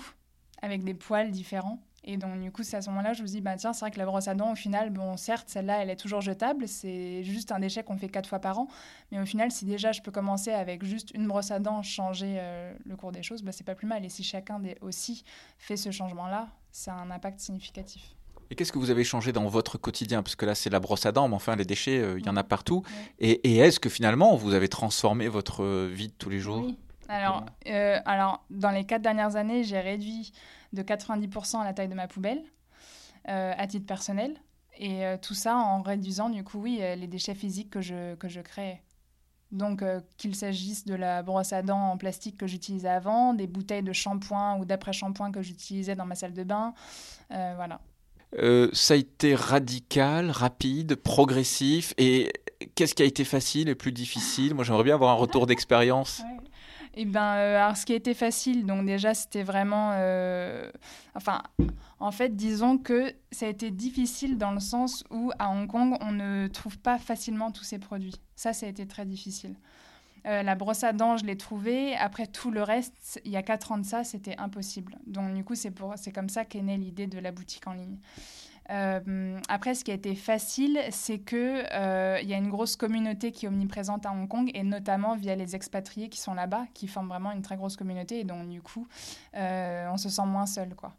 avec 0.62 0.84
des 0.84 0.94
poils 0.94 1.32
différents. 1.32 1.80
Et 2.08 2.16
donc, 2.16 2.40
du 2.40 2.52
coup, 2.52 2.62
c'est 2.62 2.76
à 2.76 2.82
ce 2.82 2.88
moment-là, 2.90 3.14
je 3.14 3.22
me 3.22 3.26
dis, 3.26 3.40
bah, 3.40 3.56
tiens, 3.56 3.72
c'est 3.72 3.80
vrai 3.80 3.90
que 3.90 3.98
la 3.98 4.06
brosse 4.06 4.28
à 4.28 4.34
dents, 4.34 4.52
au 4.52 4.54
final, 4.54 4.90
bon, 4.90 5.16
certes, 5.16 5.48
celle-là, 5.48 5.82
elle 5.82 5.90
est 5.90 5.96
toujours 5.96 6.20
jetable. 6.20 6.68
C'est 6.68 7.24
juste 7.24 7.50
un 7.50 7.58
déchet 7.58 7.82
qu'on 7.82 7.96
fait 7.96 8.08
quatre 8.08 8.28
fois 8.28 8.38
par 8.38 8.60
an. 8.60 8.68
Mais 9.10 9.20
au 9.20 9.26
final, 9.26 9.50
si 9.50 9.64
déjà 9.64 9.90
je 9.90 10.00
peux 10.00 10.12
commencer 10.12 10.52
avec 10.52 10.84
juste 10.84 11.10
une 11.14 11.26
brosse 11.26 11.50
à 11.50 11.58
dents, 11.58 11.82
changer 11.82 12.36
euh, 12.38 12.72
le 12.84 12.96
cours 12.96 13.10
des 13.10 13.24
choses, 13.24 13.42
bah, 13.42 13.50
c'est 13.50 13.64
pas 13.64 13.74
plus 13.74 13.88
mal. 13.88 14.04
Et 14.04 14.08
si 14.08 14.22
chacun 14.22 14.60
des, 14.60 14.76
aussi 14.82 15.24
fait 15.58 15.76
ce 15.76 15.90
changement-là, 15.90 16.48
c'est 16.70 16.92
un 16.92 17.10
impact 17.10 17.40
significatif. 17.40 18.14
Et 18.50 18.54
qu'est-ce 18.54 18.70
que 18.70 18.78
vous 18.78 18.90
avez 18.90 19.02
changé 19.02 19.32
dans 19.32 19.48
votre 19.48 19.76
quotidien? 19.76 20.22
Parce 20.22 20.36
que 20.36 20.46
là, 20.46 20.54
c'est 20.54 20.70
la 20.70 20.78
brosse 20.78 21.06
à 21.06 21.10
dents, 21.10 21.26
mais 21.26 21.34
enfin, 21.34 21.56
les 21.56 21.64
déchets, 21.64 21.98
euh, 21.98 22.20
il 22.20 22.24
y 22.24 22.28
en 22.28 22.36
a 22.36 22.44
partout. 22.44 22.84
Et, 23.18 23.56
est-ce 23.58 23.80
que 23.80 23.88
finalement, 23.88 24.36
vous 24.36 24.54
avez 24.54 24.68
transformé 24.68 25.26
votre 25.26 25.86
vie 25.88 26.06
de 26.06 26.14
tous 26.16 26.30
les 26.30 26.38
jours? 26.38 26.62
Oui. 26.64 26.78
Alors, 27.08 27.44
euh, 27.66 27.98
alors, 28.04 28.44
dans 28.50 28.70
les 28.70 28.84
quatre 28.84 29.02
dernières 29.02 29.36
années, 29.36 29.64
j'ai 29.64 29.80
réduit 29.80 30.32
de 30.72 30.82
90% 30.82 31.60
à 31.60 31.64
la 31.64 31.72
taille 31.72 31.88
de 31.88 31.94
ma 31.94 32.08
poubelle, 32.08 32.42
euh, 33.28 33.52
à 33.56 33.66
titre 33.66 33.86
personnel. 33.86 34.36
Et 34.78 35.04
euh, 35.04 35.16
tout 35.20 35.34
ça 35.34 35.56
en 35.56 35.82
réduisant, 35.82 36.28
du 36.28 36.44
coup, 36.44 36.60
oui, 36.60 36.78
euh, 36.80 36.96
les 36.96 37.06
déchets 37.06 37.34
physiques 37.34 37.70
que 37.70 37.80
je, 37.80 38.14
que 38.16 38.28
je 38.28 38.40
crée. 38.40 38.82
Donc, 39.52 39.82
qu'il 40.16 40.34
s'agisse 40.34 40.84
de 40.84 40.94
la 40.96 41.22
brosse 41.22 41.52
à 41.52 41.62
dents 41.62 41.92
en 41.92 41.96
plastique 41.96 42.36
que 42.36 42.48
j'utilisais 42.48 42.88
avant, 42.88 43.32
des 43.32 43.46
bouteilles 43.46 43.84
de 43.84 43.92
shampoing 43.92 44.58
ou 44.58 44.64
d'après-shampoing 44.64 45.30
que 45.30 45.40
j'utilisais 45.40 45.94
dans 45.94 46.04
ma 46.04 46.16
salle 46.16 46.32
de 46.32 46.42
bain, 46.42 46.74
voilà. 47.30 47.80
ça 48.72 48.94
a 48.94 48.96
été 48.96 49.36
radical, 49.36 50.32
rapide, 50.32 50.96
progressif. 50.96 51.94
Et 51.96 52.32
qu'est-ce 52.74 52.96
qui 52.96 53.04
a 53.04 53.06
été 53.06 53.22
facile 53.22 53.68
et 53.68 53.76
plus 53.76 53.92
difficile? 53.92 54.52
Moi, 54.52 54.64
j'aimerais 54.64 54.82
bien 54.82 54.94
avoir 54.94 55.12
un 55.12 55.18
retour 55.18 55.46
d'expérience. 55.46 56.22
Eh 56.98 57.04
ben, 57.04 57.36
euh, 57.36 57.62
alors 57.62 57.76
ce 57.76 57.84
qui 57.84 57.92
a 57.92 57.96
été 57.96 58.14
facile, 58.14 58.64
donc 58.64 58.86
déjà 58.86 59.12
c'était 59.12 59.42
vraiment, 59.42 59.90
euh, 59.94 60.70
enfin, 61.14 61.42
en 62.00 62.10
fait, 62.10 62.34
disons 62.34 62.78
que 62.78 63.12
ça 63.30 63.44
a 63.44 63.48
été 63.50 63.70
difficile 63.70 64.38
dans 64.38 64.50
le 64.50 64.60
sens 64.60 65.04
où 65.10 65.30
à 65.38 65.50
Hong 65.50 65.68
Kong 65.68 65.98
on 66.00 66.12
ne 66.12 66.46
trouve 66.48 66.78
pas 66.78 66.98
facilement 66.98 67.50
tous 67.50 67.64
ces 67.64 67.78
produits. 67.78 68.14
Ça, 68.34 68.54
ça 68.54 68.64
a 68.64 68.70
été 68.70 68.86
très 68.86 69.04
difficile. 69.04 69.56
Euh, 70.26 70.42
la 70.42 70.54
brosse 70.54 70.84
à 70.84 70.94
dents, 70.94 71.18
je 71.18 71.26
l'ai 71.26 71.36
trouvée. 71.36 71.94
Après 71.96 72.26
tout 72.26 72.50
le 72.50 72.62
reste, 72.62 73.20
il 73.26 73.30
y 73.30 73.36
a 73.36 73.42
quatre 73.42 73.72
ans 73.72 73.78
de 73.78 73.84
ça, 73.84 74.02
c'était 74.02 74.36
impossible. 74.38 74.96
Donc 75.06 75.34
du 75.34 75.44
coup, 75.44 75.54
c'est 75.54 75.72
comme 76.12 76.30
ça 76.30 76.46
qu'est 76.46 76.62
née 76.62 76.78
l'idée 76.78 77.06
de 77.06 77.18
la 77.18 77.30
boutique 77.30 77.66
en 77.66 77.74
ligne. 77.74 77.98
Euh, 78.70 79.38
après, 79.48 79.74
ce 79.74 79.84
qui 79.84 79.90
a 79.90 79.94
été 79.94 80.14
facile, 80.14 80.80
c'est 80.90 81.18
qu'il 81.18 81.38
euh, 81.38 82.20
y 82.22 82.34
a 82.34 82.36
une 82.36 82.48
grosse 82.48 82.76
communauté 82.76 83.30
qui 83.30 83.46
est 83.46 83.48
omniprésente 83.48 84.06
à 84.06 84.12
Hong 84.12 84.28
Kong, 84.28 84.50
et 84.54 84.62
notamment 84.62 85.14
via 85.14 85.36
les 85.36 85.54
expatriés 85.54 86.08
qui 86.08 86.20
sont 86.20 86.34
là-bas, 86.34 86.66
qui 86.74 86.88
forment 86.88 87.08
vraiment 87.08 87.32
une 87.32 87.42
très 87.42 87.56
grosse 87.56 87.76
communauté, 87.76 88.20
et 88.20 88.24
donc 88.24 88.48
du 88.48 88.62
coup, 88.62 88.88
euh, 89.36 89.88
on 89.92 89.96
se 89.96 90.08
sent 90.08 90.26
moins 90.26 90.46
seul, 90.46 90.74
quoi. 90.74 90.94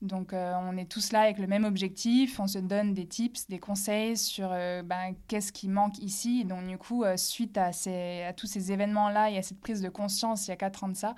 Donc, 0.00 0.32
on 0.32 0.76
est 0.76 0.90
tous 0.90 1.12
là 1.12 1.20
avec 1.20 1.38
le 1.38 1.46
même 1.46 1.62
objectif, 1.62 2.40
on 2.40 2.48
se 2.48 2.58
donne 2.58 2.92
des 2.92 3.06
tips, 3.06 3.46
des 3.48 3.60
conseils 3.60 4.16
sur 4.16 4.48
ben, 4.48 5.14
qu'est-ce 5.28 5.52
qui 5.52 5.68
manque 5.68 5.96
ici. 6.00 6.40
Et 6.40 6.44
donc, 6.44 6.66
du 6.66 6.76
coup, 6.76 7.04
suite 7.14 7.56
à, 7.56 7.70
ces, 7.70 8.24
à 8.24 8.32
tous 8.32 8.48
ces 8.48 8.72
événements-là 8.72 9.30
et 9.30 9.38
à 9.38 9.42
cette 9.42 9.60
prise 9.60 9.80
de 9.80 9.88
conscience 9.88 10.48
il 10.48 10.50
y 10.50 10.54
a 10.54 10.56
quatre 10.56 10.82
ans 10.82 10.88
de 10.88 10.96
ça, 10.96 11.14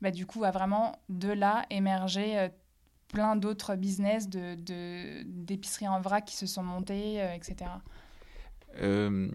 ben, 0.00 0.10
du 0.10 0.24
coup, 0.24 0.44
a 0.44 0.50
vraiment 0.50 0.92
de 1.10 1.28
là 1.28 1.66
émergé 1.68 2.48
plein 3.12 3.36
d'autres 3.36 3.76
business 3.76 4.28
de, 4.28 4.56
d'épiceries 5.24 5.86
en 5.86 6.00
vrac 6.00 6.24
qui 6.24 6.34
se 6.34 6.46
sont 6.46 6.64
montés, 6.64 7.22
euh, 7.22 7.34
etc. 7.34 7.70
Euh, 8.80 9.30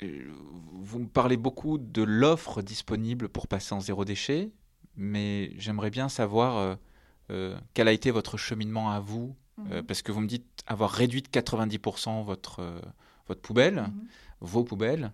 vous 0.00 1.00
me 1.00 1.08
parlez 1.08 1.36
beaucoup 1.36 1.76
de 1.76 2.02
l'offre 2.02 2.62
disponible 2.62 3.28
pour 3.28 3.48
passer 3.48 3.74
en 3.74 3.80
zéro 3.80 4.04
déchet, 4.04 4.52
mais 4.96 5.52
j'aimerais 5.58 5.90
bien 5.90 6.08
savoir 6.08 6.78
euh, 7.30 7.58
quel 7.74 7.88
a 7.88 7.92
été 7.92 8.12
votre 8.12 8.36
cheminement 8.36 8.90
à 8.90 9.00
vous, 9.00 9.34
mhm. 9.58 9.82
parce 9.82 10.02
que 10.02 10.12
vous 10.12 10.20
me 10.20 10.28
dites 10.28 10.46
avoir 10.66 10.90
réduit 10.90 11.22
de 11.22 11.28
90% 11.28 12.24
votre, 12.24 12.80
votre 13.26 13.40
poubelle, 13.40 13.74
mhm. 13.74 14.06
vos 14.40 14.62
poubelles. 14.62 15.10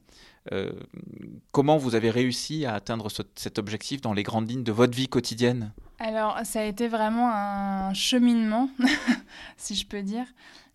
comment 1.51 1.79
vous 1.79 1.95
avez 1.95 2.11
réussi 2.11 2.67
à 2.67 2.75
atteindre 2.75 3.09
cet 3.37 3.59
objectif 3.59 4.03
dans 4.03 4.13
les 4.13 4.23
grandes 4.23 4.51
lignes 4.51 4.65
de 4.65 4.73
votre 4.73 4.95
vie 4.95 5.09
quotidienne? 5.09 5.73
Alors, 5.99 6.41
ça 6.45 6.61
a 6.61 6.65
été 6.65 6.89
vraiment 6.89 7.31
un 7.31 7.95
cheminement, 7.95 8.69
si 9.57 9.75
je 9.75 9.87
peux 9.87 10.03
dire. 10.03 10.27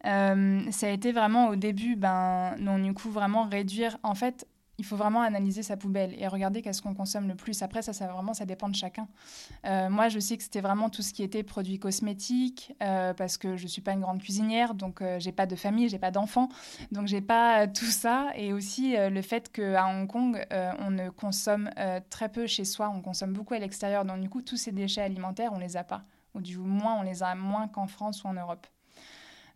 Euh, 0.05 0.61
ça 0.71 0.87
a 0.87 0.89
été 0.89 1.11
vraiment 1.11 1.49
au 1.49 1.55
début, 1.55 1.95
ben, 1.95 2.55
non, 2.57 2.79
du 2.79 2.93
coup, 2.93 3.09
vraiment 3.09 3.43
réduire. 3.43 3.97
En 4.03 4.15
fait, 4.15 4.47
il 4.79 4.85
faut 4.85 4.95
vraiment 4.95 5.21
analyser 5.21 5.61
sa 5.61 5.75
poubelle 5.75 6.15
et 6.17 6.27
regarder 6.27 6.61
qu'est-ce 6.61 6.81
qu'on 6.81 6.93
consomme 6.93 7.27
le 7.27 7.35
plus. 7.35 7.61
Après, 7.61 7.81
ça, 7.81 7.91
ça 7.91 8.07
vraiment, 8.07 8.33
ça 8.33 8.45
dépend 8.45 8.69
de 8.69 8.75
chacun. 8.75 9.07
Euh, 9.65 9.89
moi, 9.89 10.07
je 10.07 10.19
sais 10.19 10.37
que 10.37 10.43
c'était 10.43 10.61
vraiment 10.61 10.89
tout 10.89 11.01
ce 11.01 11.11
qui 11.13 11.21
était 11.21 11.43
produits 11.43 11.79
cosmétiques, 11.79 12.73
euh, 12.81 13.13
parce 13.13 13.37
que 13.37 13.57
je 13.57 13.67
suis 13.67 13.81
pas 13.81 13.91
une 13.91 13.99
grande 13.99 14.21
cuisinière, 14.21 14.73
donc 14.73 15.01
euh, 15.01 15.19
j'ai 15.19 15.33
pas 15.33 15.45
de 15.45 15.57
famille, 15.57 15.89
j'ai 15.89 15.99
pas 15.99 16.11
d'enfants, 16.11 16.47
donc 16.93 17.07
j'ai 17.07 17.19
pas 17.19 17.67
tout 17.67 17.91
ça. 17.91 18.29
Et 18.35 18.53
aussi 18.53 18.95
le 18.97 19.21
fait 19.21 19.51
qu'à 19.51 19.85
Hong 19.85 20.07
Kong, 20.07 20.45
on 20.79 20.91
ne 20.91 21.09
consomme 21.09 21.69
très 22.09 22.29
peu 22.29 22.47
chez 22.47 22.63
soi, 22.63 22.89
on 22.89 23.01
consomme 23.01 23.33
beaucoup 23.33 23.53
à 23.53 23.59
l'extérieur. 23.59 24.05
Donc 24.05 24.21
du 24.21 24.29
coup, 24.29 24.41
tous 24.41 24.57
ces 24.57 24.71
déchets 24.71 25.01
alimentaires, 25.01 25.51
on 25.53 25.59
les 25.59 25.75
a 25.75 25.83
pas, 25.83 26.03
ou 26.33 26.41
du 26.41 26.57
moins, 26.57 26.97
on 26.99 27.03
les 27.03 27.21
a 27.21 27.35
moins 27.35 27.67
qu'en 27.67 27.87
France 27.87 28.23
ou 28.23 28.27
en 28.27 28.33
Europe. 28.33 28.65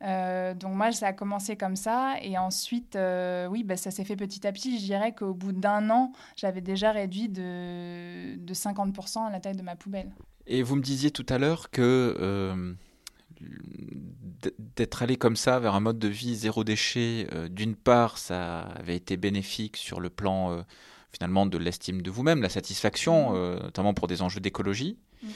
Euh, 0.04 0.54
donc 0.54 0.74
moi, 0.74 0.92
ça 0.92 1.08
a 1.08 1.14
commencé 1.14 1.56
comme 1.56 1.76
ça. 1.76 2.16
Et 2.22 2.38
ensuite, 2.38 2.96
euh, 2.96 3.48
oui, 3.48 3.64
bah, 3.64 3.78
ça 3.78 3.92
s'est 3.92 4.04
fait 4.04 4.16
petit 4.16 4.46
à 4.46 4.52
petit. 4.52 4.80
Je 4.80 4.86
dirais 4.86 5.14
qu'au 5.14 5.34
bout 5.34 5.54
d'un 5.54 5.90
an, 5.90 6.12
j'avais 6.36 6.62
déjà 6.62 6.92
réduit 6.92 7.30
de, 7.30 8.36
de 8.36 8.54
50% 8.54 9.32
la 9.32 9.40
taille 9.40 9.56
de 9.56 9.62
ma 9.62 9.76
poubelle. 9.76 10.12
Et 10.46 10.62
vous 10.62 10.76
me 10.76 10.82
disiez 10.82 11.12
tout 11.12 11.26
à 11.30 11.38
l'heure 11.38 11.70
que 11.70 12.18
euh, 12.20 12.74
d'être 14.76 15.04
allé 15.04 15.16
comme 15.16 15.38
ça 15.38 15.60
vers 15.60 15.74
un 15.74 15.80
mode 15.80 16.00
de 16.00 16.10
vie 16.10 16.36
zéro 16.36 16.66
déchet, 16.66 17.28
d'une 17.50 17.76
part, 17.76 18.18
ça 18.18 18.62
avait 18.76 18.98
été 18.98 19.16
bénéfique 19.16 19.78
sur 19.78 20.02
le 20.02 20.10
plan 20.10 20.64
finalement 21.12 21.46
de 21.46 21.58
l'estime 21.58 22.02
de 22.02 22.12
vous-même, 22.12 22.42
la 22.42 22.50
satisfaction, 22.50 23.32
mmh. 23.32 23.60
notamment 23.64 23.94
pour 23.94 24.08
des 24.08 24.22
enjeux 24.22 24.40
d'écologie, 24.40 24.98
mmh. 25.22 25.28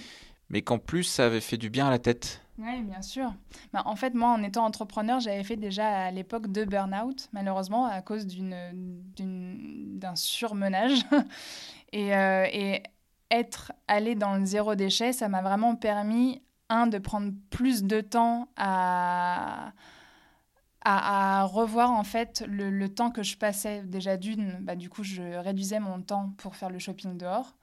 mais 0.50 0.62
qu'en 0.62 0.80
plus, 0.80 1.04
ça 1.04 1.26
avait 1.26 1.42
fait 1.42 1.58
du 1.58 1.70
bien 1.70 1.88
à 1.88 1.92
la 1.92 2.00
tête. 2.00 2.42
Oui, 2.58 2.82
bien 2.82 3.02
sûr. 3.04 3.34
Bah, 3.72 3.84
en 3.86 3.96
fait, 3.96 4.16
moi, 4.16 4.30
en 4.30 4.42
étant 4.42 4.66
entrepreneur, 4.66 5.20
j'avais 5.20 5.44
fait 5.44 5.58
déjà 5.58 6.06
à 6.06 6.12
l'époque 6.12 6.48
deux 6.48 6.66
burn-out, 6.66 7.30
malheureusement, 7.32 7.86
à 7.86 8.02
cause 8.02 8.26
d'un 8.26 10.16
surmenage. 10.16 11.06
et, 11.94 12.16
euh, 12.16 12.48
et 12.52 12.82
être 13.30 13.74
allé 13.88 14.16
dans 14.16 14.36
le 14.36 14.46
zéro 14.46 14.74
déchet, 14.74 15.14
ça 15.14 15.28
m'a 15.30 15.42
vraiment 15.42 15.76
permis, 15.76 16.42
un, 16.70 16.88
de 16.88 16.98
prendre 16.98 17.32
plus 17.52 17.84
de 17.84 18.02
temps 18.02 18.50
à, 18.58 19.72
à, 20.82 21.44
revoir 21.44 21.92
en 21.92 22.04
fait 22.04 22.44
le, 22.48 22.88
temps 22.88 23.12
que 23.12 23.22
je 23.22 23.38
passais. 23.38 23.84
Déjà 23.84 24.18
d'une, 24.18 24.58
bah, 24.62 24.76
du 24.76 24.90
coup, 24.90 25.04
je 25.04 25.22
réduisais 25.22 25.80
mon 25.80 26.02
temps 26.02 26.34
pour 26.38 26.56
faire 26.56 26.72
le 26.72 26.80
shopping 26.80 27.18
dehors. 27.18 27.56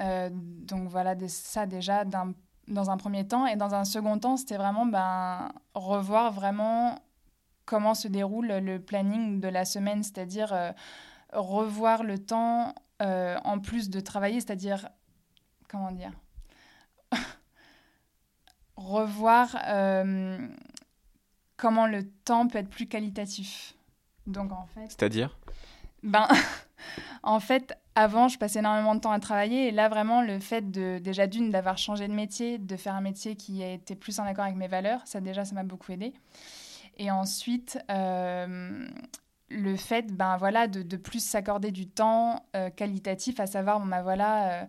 Euh, 0.00 0.28
donc 0.32 0.88
voilà, 0.88 1.14
ça 1.28 1.66
déjà 1.66 2.04
d'un 2.04 2.34
dans 2.68 2.90
un 2.90 2.96
premier 2.96 3.26
temps. 3.26 3.46
Et 3.46 3.56
dans 3.56 3.74
un 3.74 3.84
second 3.84 4.18
temps, 4.18 4.36
c'était 4.36 4.56
vraiment 4.56 4.86
ben, 4.86 5.52
revoir 5.74 6.32
vraiment 6.32 6.98
comment 7.64 7.94
se 7.94 8.08
déroule 8.08 8.48
le 8.48 8.78
planning 8.78 9.40
de 9.40 9.48
la 9.48 9.64
semaine, 9.64 10.02
c'est-à-dire 10.02 10.52
euh, 10.52 10.72
revoir 11.32 12.02
le 12.02 12.18
temps 12.18 12.74
euh, 13.02 13.38
en 13.44 13.58
plus 13.58 13.90
de 13.90 14.00
travailler, 14.00 14.40
c'est-à-dire, 14.40 14.88
comment 15.68 15.92
dire, 15.92 16.12
revoir 18.76 19.56
euh, 19.66 20.46
comment 21.56 21.86
le 21.86 22.08
temps 22.08 22.46
peut 22.48 22.58
être 22.58 22.70
plus 22.70 22.86
qualitatif. 22.86 23.74
Donc 24.26 24.52
en 24.52 24.66
fait... 24.66 24.86
C'est-à-dire? 24.88 25.36
Ben, 26.02 26.28
en 27.22 27.40
fait, 27.40 27.78
avant, 27.94 28.28
je 28.28 28.38
passais 28.38 28.58
énormément 28.58 28.94
de 28.94 29.00
temps 29.00 29.12
à 29.12 29.20
travailler. 29.20 29.68
Et 29.68 29.70
là, 29.70 29.88
vraiment, 29.88 30.22
le 30.22 30.38
fait 30.40 30.70
de, 30.70 30.98
déjà 30.98 31.26
d'une, 31.26 31.50
d'avoir 31.50 31.78
changé 31.78 32.08
de 32.08 32.12
métier, 32.12 32.58
de 32.58 32.76
faire 32.76 32.94
un 32.94 33.00
métier 33.00 33.36
qui 33.36 33.62
a 33.62 33.72
été 33.72 33.94
plus 33.94 34.18
en 34.18 34.24
accord 34.24 34.44
avec 34.44 34.56
mes 34.56 34.68
valeurs, 34.68 35.00
ça 35.04 35.20
déjà, 35.20 35.44
ça 35.44 35.54
m'a 35.54 35.62
beaucoup 35.62 35.92
aidé. 35.92 36.12
Et 36.96 37.10
ensuite, 37.10 37.78
euh, 37.90 38.86
le 39.48 39.76
fait 39.76 40.12
ben, 40.12 40.36
voilà, 40.36 40.66
de, 40.68 40.96
plus 40.96 41.24
s'accorder 41.24 41.70
du 41.70 41.88
temps 41.88 42.44
euh, 42.56 42.70
qualitatif, 42.70 43.40
à 43.40 43.46
savoir, 43.46 43.80
ben, 43.80 44.02
voilà, 44.02 44.66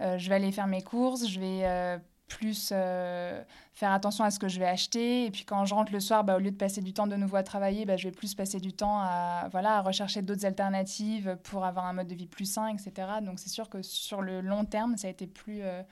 euh, 0.00 0.18
je 0.18 0.28
vais 0.28 0.36
aller 0.36 0.52
faire 0.52 0.66
mes 0.66 0.82
courses, 0.82 1.28
je 1.28 1.40
vais 1.40 2.00
plus 2.28 2.70
euh, 2.72 3.42
faire 3.72 3.90
attention 3.90 4.22
à 4.22 4.30
ce 4.30 4.38
que 4.38 4.48
je 4.48 4.60
vais 4.60 4.66
acheter. 4.66 5.24
Et 5.24 5.30
puis 5.30 5.44
quand 5.44 5.64
je 5.64 5.74
rentre 5.74 5.92
le 5.92 6.00
soir, 6.00 6.22
bah, 6.22 6.36
au 6.36 6.38
lieu 6.38 6.50
de 6.50 6.56
passer 6.56 6.80
du 6.80 6.92
temps 6.92 7.06
de 7.06 7.16
nouveau 7.16 7.36
à 7.36 7.42
travailler, 7.42 7.86
bah, 7.86 7.96
je 7.96 8.08
vais 8.08 8.12
plus 8.14 8.34
passer 8.34 8.60
du 8.60 8.72
temps 8.72 9.00
à, 9.00 9.48
voilà, 9.50 9.78
à 9.78 9.82
rechercher 9.82 10.22
d'autres 10.22 10.46
alternatives 10.46 11.36
pour 11.42 11.64
avoir 11.64 11.86
un 11.86 11.94
mode 11.94 12.06
de 12.06 12.14
vie 12.14 12.26
plus 12.26 12.44
sain, 12.44 12.68
etc. 12.68 13.08
Donc 13.22 13.38
c'est 13.40 13.48
sûr 13.48 13.68
que 13.68 13.82
sur 13.82 14.22
le 14.22 14.40
long 14.40 14.64
terme, 14.64 14.96
ça 14.96 15.08
a 15.08 15.10
été 15.10 15.26
plus, 15.26 15.60
euh, 15.62 15.82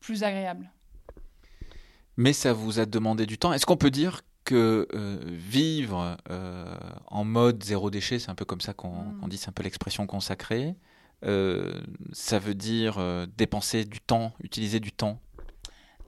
plus 0.00 0.22
agréable. 0.22 0.70
Mais 2.16 2.32
ça 2.32 2.52
vous 2.52 2.78
a 2.78 2.86
demandé 2.86 3.26
du 3.26 3.38
temps. 3.38 3.52
Est-ce 3.52 3.66
qu'on 3.66 3.76
peut 3.76 3.90
dire 3.90 4.22
que 4.44 4.88
euh, 4.94 5.20
vivre 5.24 6.16
en 7.06 7.24
mode 7.24 7.62
zéro 7.62 7.90
déchet, 7.90 8.18
c'est 8.18 8.30
un 8.30 8.34
peu 8.34 8.44
comme 8.44 8.60
ça 8.60 8.74
qu'on 8.74 9.02
mmh. 9.02 9.28
dit, 9.28 9.36
c'est 9.36 9.48
un 9.48 9.52
peu 9.52 9.62
l'expression 9.62 10.06
consacrée, 10.06 10.74
ça 11.22 12.38
veut 12.38 12.54
dire 12.54 12.98
euh, 12.98 13.26
dépenser 13.36 13.84
du 13.84 14.00
temps, 14.00 14.32
utiliser 14.42 14.80
du 14.80 14.92
temps 14.92 15.18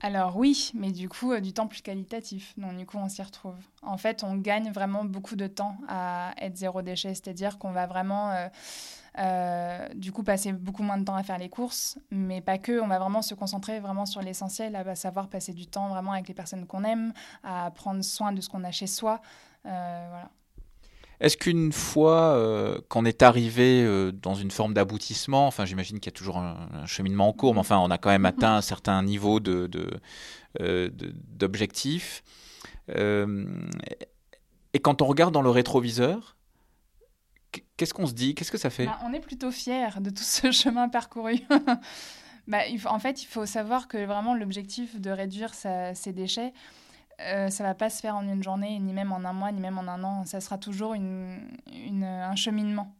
alors 0.02 0.38
oui, 0.38 0.70
mais 0.72 0.92
du 0.92 1.10
coup, 1.10 1.30
euh, 1.30 1.40
du 1.40 1.52
temps 1.52 1.66
plus 1.66 1.82
qualitatif. 1.82 2.54
Donc 2.56 2.74
du 2.78 2.86
coup, 2.86 2.96
on 2.96 3.10
s'y 3.10 3.20
retrouve. 3.20 3.56
En 3.82 3.98
fait, 3.98 4.24
on 4.24 4.34
gagne 4.36 4.72
vraiment 4.72 5.04
beaucoup 5.04 5.36
de 5.36 5.46
temps 5.46 5.76
à 5.88 6.32
être 6.38 6.56
zéro 6.56 6.80
déchet, 6.80 7.12
c'est-à-dire 7.12 7.58
qu'on 7.58 7.70
va 7.70 7.86
vraiment, 7.86 8.34
du 9.94 10.10
coup, 10.10 10.22
passer 10.22 10.54
beaucoup 10.54 10.82
moins 10.82 10.96
de 10.96 11.04
temps 11.04 11.16
à 11.16 11.22
faire 11.22 11.36
les 11.36 11.50
courses, 11.50 11.98
mais 12.10 12.40
pas 12.40 12.56
que. 12.56 12.80
On 12.80 12.86
va 12.86 12.98
vraiment 12.98 13.20
se 13.20 13.34
concentrer 13.34 13.78
vraiment 13.78 14.06
sur 14.06 14.22
l'essentiel, 14.22 14.74
à 14.74 14.94
savoir 14.94 15.28
passer 15.28 15.52
du 15.52 15.66
temps 15.66 15.90
vraiment 15.90 16.12
avec 16.12 16.28
les 16.28 16.34
personnes 16.34 16.66
qu'on 16.66 16.84
aime, 16.84 17.12
à 17.44 17.70
prendre 17.70 18.02
soin 18.02 18.32
de 18.32 18.40
ce 18.40 18.48
qu'on 18.48 18.64
a 18.64 18.70
chez 18.70 18.86
soi. 18.86 19.20
voilà. 19.64 20.30
Est-ce 21.20 21.36
qu'une 21.36 21.70
fois 21.70 22.34
euh, 22.34 22.80
qu'on 22.88 23.04
est 23.04 23.22
arrivé 23.22 23.82
euh, 23.84 24.10
dans 24.10 24.34
une 24.34 24.50
forme 24.50 24.72
d'aboutissement, 24.72 25.46
enfin 25.46 25.66
j'imagine 25.66 26.00
qu'il 26.00 26.10
y 26.10 26.14
a 26.14 26.16
toujours 26.16 26.38
un, 26.38 26.86
cheminement 26.86 27.28
en 27.28 27.32
cours, 27.34 27.52
mais 27.52 27.60
enfin 27.60 27.78
on 27.78 27.90
a 27.90 27.98
quand 27.98 28.08
même 28.08 28.24
atteint 28.24 28.56
un 28.56 28.62
certain 28.62 29.02
niveau 29.02 29.38
de, 29.38 29.68
d'objectif. 31.36 32.22
Euh, 32.96 33.46
et 34.72 34.78
quand 34.78 35.02
on 35.02 35.06
regarde 35.06 35.34
dans 35.34 35.42
le 35.42 35.50
rétroviseur, 35.50 36.36
qu'est-ce 37.76 37.92
qu'on 37.92 38.06
se 38.06 38.14
dit? 38.14 38.34
Qu'est-ce 38.34 38.52
que 38.52 38.58
ça 38.58 38.70
fait? 38.70 38.86
Bah, 38.86 38.98
On 39.04 39.12
est 39.12 39.20
plutôt 39.20 39.50
fiers 39.50 40.00
de 40.00 40.08
tout 40.08 40.22
ce 40.22 40.50
chemin 40.52 40.88
parcouru. 40.88 41.40
bah, 42.48 42.60
en 42.86 42.98
fait, 42.98 43.22
il 43.22 43.26
faut 43.26 43.44
savoir 43.44 43.88
que 43.88 44.04
vraiment 44.06 44.34
l'objectif 44.34 44.98
de 44.98 45.10
réduire 45.10 45.52
ses 45.54 46.12
déchets, 46.12 46.54
euh, 47.20 47.50
ça 47.50 47.64
va 47.64 47.74
pas 47.74 47.90
se 47.90 48.00
faire 48.00 48.16
en 48.16 48.22
une 48.22 48.42
journée, 48.42 48.78
ni 48.78 48.92
même 48.92 49.12
en 49.12 49.24
un 49.24 49.32
mois, 49.32 49.52
ni 49.52 49.60
même 49.60 49.78
en 49.78 49.88
un 49.88 50.02
an. 50.04 50.24
Ça 50.24 50.40
sera 50.40 50.58
toujours 50.58 50.94
un 50.94 52.36
cheminement. 52.36 52.94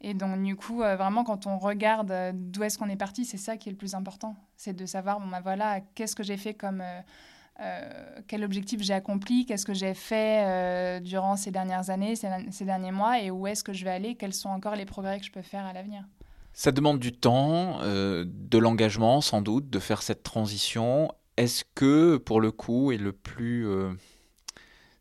Et 0.00 0.14
donc, 0.14 0.42
du 0.42 0.56
coup, 0.56 0.82
euh, 0.82 0.96
vraiment, 0.96 1.24
quand 1.24 1.46
on 1.46 1.58
regarde 1.58 2.10
euh, 2.10 2.32
d'où 2.34 2.62
est-ce 2.62 2.78
qu'on 2.78 2.88
est 2.88 2.96
parti, 2.96 3.24
c'est 3.24 3.38
ça 3.38 3.56
qui 3.56 3.68
est 3.68 3.72
le 3.72 3.78
plus 3.78 3.94
important. 3.94 4.36
C'est 4.56 4.74
de 4.74 4.86
savoir, 4.86 5.20
bon, 5.20 5.26
ben 5.26 5.40
voilà, 5.40 5.80
qu'est-ce 5.94 6.14
que 6.14 6.22
j'ai 6.22 6.36
fait 6.36 6.54
comme. 6.54 6.82
quel 8.28 8.44
objectif 8.44 8.82
j'ai 8.82 8.92
accompli, 8.92 9.46
qu'est-ce 9.46 9.64
que 9.64 9.74
j'ai 9.74 9.94
fait 9.94 11.00
durant 11.00 11.36
ces 11.36 11.50
dernières 11.50 11.88
années, 11.88 12.14
ces 12.16 12.64
derniers 12.64 12.92
mois, 12.92 13.20
et 13.20 13.30
où 13.30 13.46
est-ce 13.46 13.64
que 13.64 13.72
je 13.72 13.84
vais 13.84 13.90
aller, 13.90 14.14
quels 14.14 14.34
sont 14.34 14.50
encore 14.50 14.76
les 14.76 14.84
progrès 14.84 15.18
que 15.18 15.24
je 15.24 15.32
peux 15.32 15.42
faire 15.42 15.64
à 15.64 15.72
l'avenir. 15.72 16.04
Ça 16.52 16.70
demande 16.72 16.98
du 16.98 17.12
temps, 17.12 17.80
de 17.82 18.58
l'engagement 18.58 19.22
sans 19.22 19.40
doute, 19.40 19.70
de 19.70 19.78
faire 19.78 20.02
cette 20.02 20.22
transition. 20.22 21.10
Est-ce 21.36 21.64
que, 21.74 22.16
pour 22.16 22.40
le 22.40 22.50
coup, 22.50 22.92
et 22.92 22.96
le 22.96 23.12
plus 23.12 23.68
euh, 23.68 23.92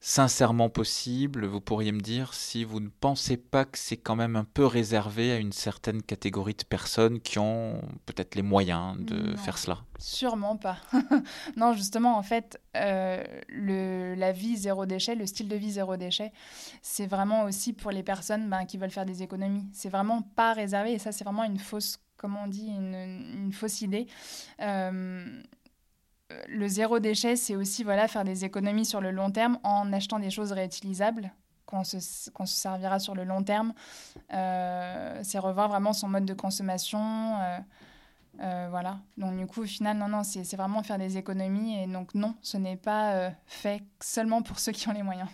sincèrement 0.01 0.69
possible, 0.69 1.45
vous 1.45 1.61
pourriez 1.61 1.91
me 1.91 1.99
dire 1.99 2.35
si 2.35 2.63
vous 2.63 2.79
ne 2.79 2.89
pensez 2.89 3.37
pas 3.37 3.65
que 3.65 3.79
c'est 3.79 3.97
quand 3.97 4.15
même 4.15 4.35
un 4.35 4.43
peu 4.43 4.63
réservé 4.63 5.31
à 5.31 5.37
une 5.37 5.51
certaine 5.51 6.03
catégorie 6.03 6.53
de 6.53 6.63
personnes 6.63 7.21
qui 7.21 7.39
ont 7.39 7.81
peut-être 8.05 8.35
les 8.35 8.43
moyens 8.43 8.97
de 8.99 9.35
faire 9.37 9.57
cela? 9.57 9.79
Sûrement 9.97 10.57
pas. 10.57 10.77
non, 11.55 11.73
justement, 11.73 12.17
en 12.17 12.21
fait, 12.21 12.61
euh, 12.75 13.23
le, 13.47 14.13
la 14.13 14.31
vie 14.31 14.57
zéro 14.57 14.85
déchet, 14.85 15.15
le 15.15 15.25
style 15.25 15.47
de 15.47 15.55
vie 15.55 15.71
zéro 15.71 15.97
déchet, 15.97 16.33
c'est 16.83 17.07
vraiment 17.07 17.45
aussi 17.45 17.73
pour 17.73 17.89
les 17.89 18.03
personnes 18.03 18.49
ben, 18.49 18.65
qui 18.65 18.77
veulent 18.77 18.91
faire 18.91 19.07
des 19.07 19.23
économies. 19.23 19.67
C'est 19.73 19.89
vraiment 19.89 20.21
pas 20.21 20.53
réservé, 20.53 20.91
et 20.91 20.99
ça, 20.99 21.13
c'est 21.13 21.23
vraiment 21.23 21.45
une 21.45 21.57
fausse, 21.57 21.97
comment 22.17 22.43
on 22.43 22.47
dit, 22.47 22.67
une, 22.67 22.93
une 23.45 23.53
fausse 23.53 23.81
idée. 23.81 24.05
Euh, 24.61 25.41
le 26.47 26.67
zéro 26.67 26.99
déchet, 26.99 27.35
c'est 27.35 27.55
aussi 27.55 27.83
voilà, 27.83 28.07
faire 28.07 28.23
des 28.23 28.45
économies 28.45 28.85
sur 28.85 29.01
le 29.01 29.11
long 29.11 29.31
terme 29.31 29.59
en 29.63 29.91
achetant 29.93 30.19
des 30.19 30.31
choses 30.31 30.51
réutilisables 30.51 31.31
qu'on 31.65 31.83
se, 31.83 31.99
se, 31.99 32.31
servira 32.45 32.99
sur 32.99 33.15
le 33.15 33.23
long 33.23 33.43
terme. 33.43 33.73
Euh, 34.33 35.19
c'est 35.23 35.39
revoir 35.39 35.69
vraiment 35.69 35.93
son 35.93 36.07
mode 36.07 36.25
de 36.25 36.33
consommation. 36.33 36.99
Euh, 37.39 37.59
euh, 38.41 38.67
voilà. 38.69 38.99
Donc, 39.17 39.37
du 39.37 39.47
coup, 39.47 39.61
au 39.61 39.65
final, 39.65 39.97
non, 39.97 40.07
non, 40.07 40.23
c'est 40.23 40.55
vraiment 40.55 40.83
faire 40.83 40.97
des 40.97 41.17
économies. 41.17 41.81
Et 41.81 41.87
donc, 41.87 42.13
non, 42.15 42.35
ce 42.41 42.57
n'est 42.57 42.77
pas 42.77 43.31
fait 43.45 43.83
seulement 44.01 44.41
pour 44.41 44.59
ceux 44.59 44.71
qui 44.71 44.87
ont 44.89 44.93
les 44.93 45.03
moyens. 45.03 45.29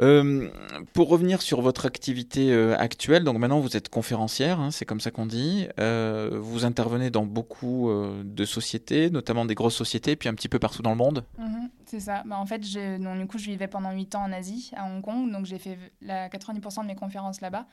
Euh, 0.00 0.48
pour 0.94 1.08
revenir 1.08 1.42
sur 1.42 1.60
votre 1.60 1.84
activité 1.84 2.52
euh, 2.52 2.74
actuelle, 2.78 3.22
donc 3.22 3.36
maintenant 3.38 3.60
vous 3.60 3.76
êtes 3.76 3.90
conférencière, 3.90 4.58
hein, 4.58 4.70
c'est 4.70 4.86
comme 4.86 5.00
ça 5.00 5.10
qu'on 5.10 5.26
dit. 5.26 5.68
Euh, 5.78 6.30
vous 6.40 6.64
intervenez 6.64 7.10
dans 7.10 7.26
beaucoup 7.26 7.90
de 8.24 8.44
sociétés, 8.44 9.10
notamment 9.10 9.44
des 9.44 9.54
grosses 9.54 9.76
sociétés, 9.76 10.16
puis 10.16 10.28
un 10.28 10.34
petit 10.34 10.48
peu 10.48 10.58
partout 10.58 10.82
dans 10.82 10.90
le 10.90 10.96
monde. 10.96 11.24
Mhm, 11.38 11.68
C'est 11.84 12.00
ça. 12.00 12.22
Bah, 12.24 12.38
en 12.38 12.46
fait, 12.46 12.60
du 12.60 13.26
coup, 13.26 13.38
je 13.38 13.46
vivais 13.46 13.68
pendant 13.68 13.90
8 13.90 14.14
ans 14.14 14.22
en 14.22 14.32
Asie, 14.32 14.70
à 14.76 14.86
Hong 14.86 15.02
Kong. 15.02 15.30
Donc, 15.30 15.44
j'ai 15.44 15.58
fait 15.58 15.78
la 16.00 16.28
90% 16.28 16.82
de 16.82 16.86
mes 16.86 16.94
conférences 16.94 17.40
là-bas, 17.40 17.66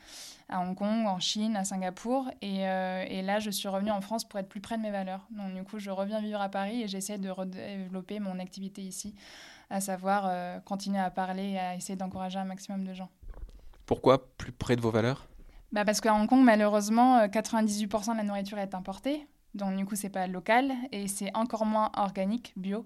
à 0.50 0.62
Hong 0.62 0.76
Kong, 0.76 1.06
en 1.06 1.20
Chine, 1.20 1.56
à 1.56 1.64
Singapour. 1.64 2.30
Et, 2.42 2.62
et, 2.62 3.22
là, 3.22 3.40
je 3.40 3.50
suis 3.52 3.68
revenue 3.68 3.92
en 3.92 4.02
France 4.02 4.28
pour 4.28 4.40
être 4.40 4.50
plus 4.50 4.62
près 4.62 4.78
de 4.78 4.84
mes 4.84 4.92
valeurs. 4.92 5.28
Donc, 5.32 5.54
du 5.54 5.64
coup, 5.64 5.80
je 5.80 5.92
reviens 5.92 6.22
vivre 6.22 6.42
à 6.42 6.50
Paris 6.50 6.84
et 6.84 6.88
j'essaie 6.88 7.18
de 7.18 7.30
redévelopper 7.30 8.20
mon 8.20 8.40
activité 8.40 8.82
ici, 8.82 9.14
à 9.70 9.82
savoir 9.82 10.26
euh, 10.28 10.60
continuer 10.60 11.00
à 11.00 11.10
parler 11.10 11.52
et 11.52 11.60
à 11.60 11.76
essayer 11.76 11.96
d'encourager 11.96 12.40
un 12.40 12.46
maximum 12.46 12.86
de 12.86 12.94
gens. 12.94 13.10
Pourquoi 13.86 14.36
plus 14.38 14.52
près 14.52 14.76
de 14.76 14.82
vos 14.82 14.92
valeurs? 14.92 15.28
Bah 15.72 15.86
Parce 15.86 16.02
qu'à 16.02 16.14
Hong 16.14 16.28
Kong, 16.28 16.44
malheureusement, 16.44 17.26
98% 17.26 18.12
de 18.14 18.18
la 18.18 18.24
nourriture 18.24 18.58
est 18.58 18.74
importée. 18.74 19.28
Donc, 19.54 19.76
du 19.76 19.86
coup, 19.86 19.96
c'est 19.96 20.10
pas 20.10 20.28
local 20.28 20.74
et 20.92 21.08
c'est 21.08 21.36
encore 21.36 21.66
moins 21.66 21.92
organique, 21.96 22.54
bio. 22.56 22.86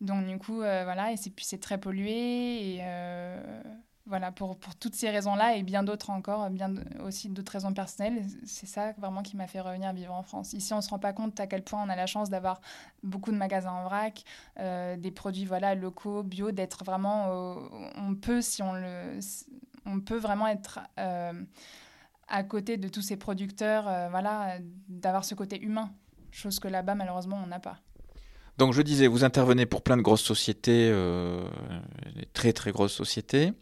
Donc, 0.00 0.26
du 0.26 0.38
coup, 0.38 0.62
euh, 0.62 0.84
voilà, 0.84 1.12
et 1.12 1.16
c'est 1.16 1.60
très 1.60 1.78
pollué. 1.78 2.74
Et 2.74 2.78
euh, 2.82 3.62
voilà, 4.06 4.32
pour, 4.32 4.58
pour, 4.58 4.74
toutes 4.74 4.94
ces 4.94 5.10
raisons-là 5.10 5.56
et 5.56 5.62
bien 5.62 5.82
d'autres 5.82 6.10
encore, 6.10 6.50
bien 6.50 6.74
aussi 7.04 7.28
d'autres 7.28 7.52
raisons 7.52 7.72
personnelles, 7.72 8.22
c'est 8.44 8.66
ça 8.66 8.92
vraiment 8.98 9.22
qui 9.22 9.36
m'a 9.36 9.46
fait 9.46 9.60
revenir 9.60 9.92
vivre 9.92 10.12
en 10.12 10.22
France. 10.22 10.52
Ici, 10.52 10.72
on 10.72 10.78
ne 10.78 10.82
se 10.82 10.90
rend 10.90 10.98
pas 10.98 11.12
compte 11.12 11.38
à 11.40 11.46
quel 11.46 11.62
point 11.62 11.82
on 11.82 11.88
a 11.88 11.96
la 11.96 12.06
chance 12.06 12.30
d'avoir 12.30 12.60
beaucoup 13.02 13.32
de 13.32 13.36
magasins 13.36 13.72
en 13.72 13.84
vrac, 13.84 14.24
euh, 14.60 14.96
des 14.96 15.10
produits 15.10 15.46
voilà, 15.46 15.74
locaux, 15.74 16.22
bio, 16.22 16.50
d'être 16.52 16.84
vraiment. 16.84 17.56
on 17.96 18.14
peut, 18.14 18.42
si 18.42 18.62
on 18.62 18.74
le. 18.74 19.18
On 19.86 20.00
peut 20.00 20.16
vraiment 20.16 20.48
être 20.48 20.80
à 20.96 22.42
côté 22.42 22.78
de 22.78 22.88
tous 22.88 23.02
ces 23.02 23.18
producteurs, 23.18 23.84
voilà, 24.10 24.56
d'avoir 24.88 25.26
ce 25.26 25.34
côté 25.34 25.60
humain, 25.60 25.90
chose 26.30 26.58
que 26.58 26.68
là-bas, 26.68 26.94
malheureusement, 26.94 27.38
on 27.44 27.46
n'a 27.46 27.60
pas. 27.60 27.80
Donc 28.58 28.72
je 28.72 28.82
disais, 28.82 29.06
vous 29.06 29.24
intervenez 29.24 29.66
pour 29.66 29.82
plein 29.82 29.96
de 29.96 30.02
grosses 30.02 30.22
sociétés, 30.22 30.88
euh, 30.92 31.48
très 32.32 32.52
très 32.52 32.70
grosses 32.70 32.92
sociétés, 32.92 33.52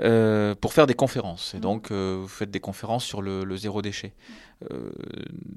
euh, 0.00 0.54
pour 0.54 0.72
faire 0.72 0.86
des 0.86 0.94
conférences. 0.94 1.54
Et 1.54 1.58
mm. 1.58 1.60
donc 1.60 1.90
euh, 1.90 2.18
vous 2.20 2.28
faites 2.28 2.50
des 2.50 2.60
conférences 2.60 3.04
sur 3.04 3.20
le, 3.20 3.56
zéro 3.56 3.82
déchet. 3.82 4.14
Euh, 4.70 4.90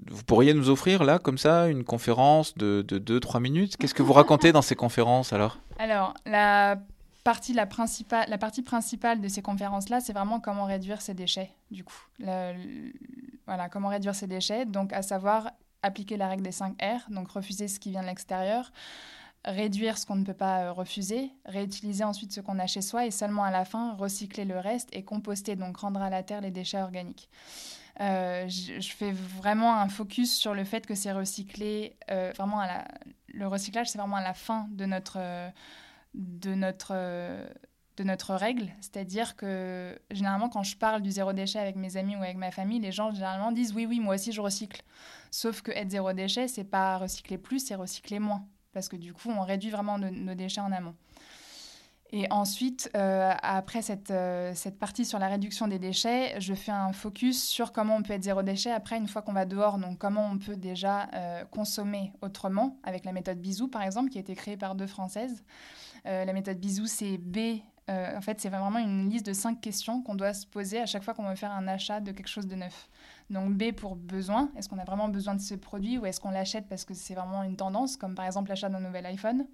vous 0.10 0.24
pourriez 0.24 0.54
nous 0.54 0.70
offrir 0.70 1.04
là, 1.04 1.20
comme 1.20 1.38
ça, 1.38 1.68
une 1.68 1.84
conférence 1.84 2.58
de 2.58 2.84
2-3 2.84 3.40
minutes? 3.40 3.78
Qu'est-ce 3.78 3.94
que 3.94 4.04
vous 4.04 4.14
racontez 4.14 4.52
dans 4.52 4.62
ces 4.62 4.76
conférences 4.76 5.34
alors? 5.34 5.60
Alors, 5.78 6.14
la 6.26 6.80
partie, 7.24 7.54
la, 7.54 7.68
principale, 7.68 8.26
la 8.28 8.38
partie 8.38 8.64
principale 8.64 9.22
de 9.22 9.28
ces 9.28 9.42
conférences-là, 9.42 10.00
c'est 10.00 10.14
vraiment 10.14 10.40
comment 10.40 10.66
réduire 10.66 11.02
ces 11.02 11.14
déchets, 11.14 11.52
du 11.70 11.84
coup. 11.84 12.08
voilà, 12.20 13.70
comment 13.70 13.90
réduire 13.90 14.16
ces 14.16 14.28
déchets, 14.28 14.66
donc 14.66 14.92
à 14.94 15.04
savoir 15.04 15.52
appliquer 15.84 16.18
la 16.18 16.28
règle 16.28 16.44
des 16.44 16.52
5 16.52 16.76
R, 16.82 17.12
donc 17.12 17.30
refuser 17.30 17.68
ce 17.68 17.80
qui 17.80 17.92
vient 17.92 18.02
de 18.02 18.08
l'extérieur, 18.08 18.72
réduire 19.46 19.98
ce 19.98 20.06
qu'on 20.06 20.16
ne 20.16 20.26
peut 20.26 20.34
pas 20.34 20.66
euh, 20.66 20.72
refuser, 20.72 21.32
réutiliser 21.46 22.04
ensuite 22.04 22.32
ce 22.32 22.42
qu'on 22.42 22.60
a 22.60 22.68
chez 22.68 22.82
soi 22.82 23.06
et 23.06 23.12
seulement 23.12 23.44
à 23.44 23.52
la 23.52 23.66
fin 23.66 23.94
recycler 23.94 24.46
le 24.46 24.60
reste 24.60 24.90
et 24.94 25.04
composter, 25.04 25.56
donc 25.56 25.78
rendre 25.78 26.02
à 26.02 26.10
la 26.10 26.24
terre 26.24 26.42
les 26.42 26.52
déchets 26.52 26.82
organiques. 26.82 27.30
Euh, 28.00 28.48
je, 28.48 28.90
fais 28.90 29.12
vraiment 29.12 29.76
un 29.76 29.90
focus 29.90 30.34
sur 30.34 30.54
le 30.54 30.64
fait 30.64 30.86
que 30.86 30.96
c'est 30.96 31.12
recyclé, 31.12 31.98
euh, 32.10 32.32
vraiment 32.36 32.60
à 32.60 32.68
la, 32.68 32.88
le 33.28 33.48
recyclage, 33.48 33.90
c'est 33.90 33.98
vraiment 33.98 34.16
à 34.16 34.24
la 34.24 34.34
fin 34.34 34.68
de 34.72 34.86
notre, 34.86 35.20
de 36.14 36.56
notre 36.56 36.94
de 37.98 38.04
notre 38.06 38.34
règle, 38.34 38.72
c'est-à-dire 38.80 39.36
que 39.36 40.00
généralement 40.10 40.48
quand 40.48 40.64
je 40.64 40.78
parle 40.78 41.02
du 41.02 41.12
zéro 41.12 41.34
déchet 41.34 41.60
avec 41.60 41.76
mes 41.76 41.98
amis 41.98 42.16
ou 42.16 42.24
avec 42.24 42.38
ma 42.38 42.50
famille, 42.50 42.80
les 42.80 42.92
gens 42.94 43.14
généralement 43.14 43.52
disent 43.52 43.74
oui 43.74 43.86
oui 43.86 44.00
moi 44.00 44.16
aussi 44.16 44.32
je 44.32 44.40
recycle. 44.40 44.82
Sauf 45.30 45.62
que 45.62 45.72
être 45.72 45.92
zéro 45.92 46.14
déchet 46.14 46.48
c'est 46.48 46.64
pas 46.64 46.98
recycler 46.98 47.38
plus, 47.38 47.60
c'est 47.60 47.76
recycler 47.76 48.20
moins 48.20 48.46
parce 48.74 48.90
que 48.90 48.96
du 48.96 49.14
coup 49.14 49.30
on 49.30 49.42
réduit 49.42 49.70
vraiment 49.70 49.98
nos, 49.98 50.36
déchets 50.36 50.62
en 50.62 50.72
amont. 50.72 50.96
Et 52.14 52.28
ensuite, 52.30 52.92
euh, 52.98 53.32
après 53.42 53.82
cette, 53.82 54.12
euh, 54.12 54.52
cette 54.54 54.78
partie 54.78 55.06
sur 55.06 55.18
la 55.18 55.30
réduction 55.30 55.70
des 55.70 55.80
déchets, 55.80 56.36
je 56.42 56.54
fais 56.54 56.74
un 56.74 56.92
focus 56.92 57.42
sur 57.42 57.72
comment 57.72 57.96
on 57.96 58.04
peut 58.04 58.12
être 58.12 58.24
zéro 58.24 58.44
déchet 58.44 58.70
après 58.70 58.98
une 58.98 59.08
fois 59.08 59.22
qu'on 59.22 59.32
va 59.32 59.46
dehors. 59.46 59.78
Donc 59.78 59.98
comment 59.98 60.30
on 60.30 60.38
peut 60.38 60.58
déjà 60.58 61.08
euh, 61.14 61.46
consommer 61.46 62.12
autrement 62.22 62.78
avec 62.84 63.06
la 63.06 63.14
méthode 63.14 63.40
Bisou 63.40 63.70
par 63.70 63.82
exemple 63.82 64.10
qui 64.10 64.18
a 64.18 64.22
été 64.22 64.36
créée 64.36 64.58
par 64.58 64.76
deux 64.76 64.88
Françaises. 64.88 65.44
la 66.04 66.34
méthode 66.34 66.60
Bisou 66.60 66.86
c'est 66.86 67.18
B 67.18 67.62
euh, 67.90 68.18
en 68.18 68.22
fait, 68.22 68.40
c'est 68.40 68.50
vraiment 68.50 68.80
une 68.80 69.10
liste 69.10 69.26
de 69.26 69.34
cinq 69.34 69.60
questions 69.60 70.02
qu'on 70.02 70.16
doit 70.16 70.34
se 70.34 70.46
poser 70.46 70.80
à 70.80 70.86
chaque 70.86 71.04
fois 71.04 71.14
qu'on 71.14 71.28
veut 71.28 71.36
faire 71.36 71.52
un 71.52 71.68
achat 71.68 72.00
de 72.00 72.12
quelque 72.12 72.28
chose 72.28 72.48
de 72.48 72.56
neuf. 72.56 72.90
Donc 73.30 73.54
B 73.54 73.72
pour 73.72 73.96
besoin, 73.96 74.52
est-ce 74.56 74.70
qu'on 74.70 74.78
a 74.78 74.84
vraiment 74.84 75.10
besoin 75.10 75.36
de 75.36 75.42
ce 75.42 75.56
produit 75.56 75.98
ou 75.98 76.06
est-ce 76.06 76.20
qu'on 76.20 76.32
l'achète 76.32 76.68
parce 76.68 76.86
que 76.86 76.94
c'est 76.94 77.16
vraiment 77.16 77.44
une 77.44 77.56
tendance, 77.56 77.98
comme 77.98 78.16
par 78.16 78.26
exemple 78.26 78.50
l'achat 78.50 78.70
d'un 78.70 78.80
nouvel 78.80 79.06
iPhone? 79.08 79.48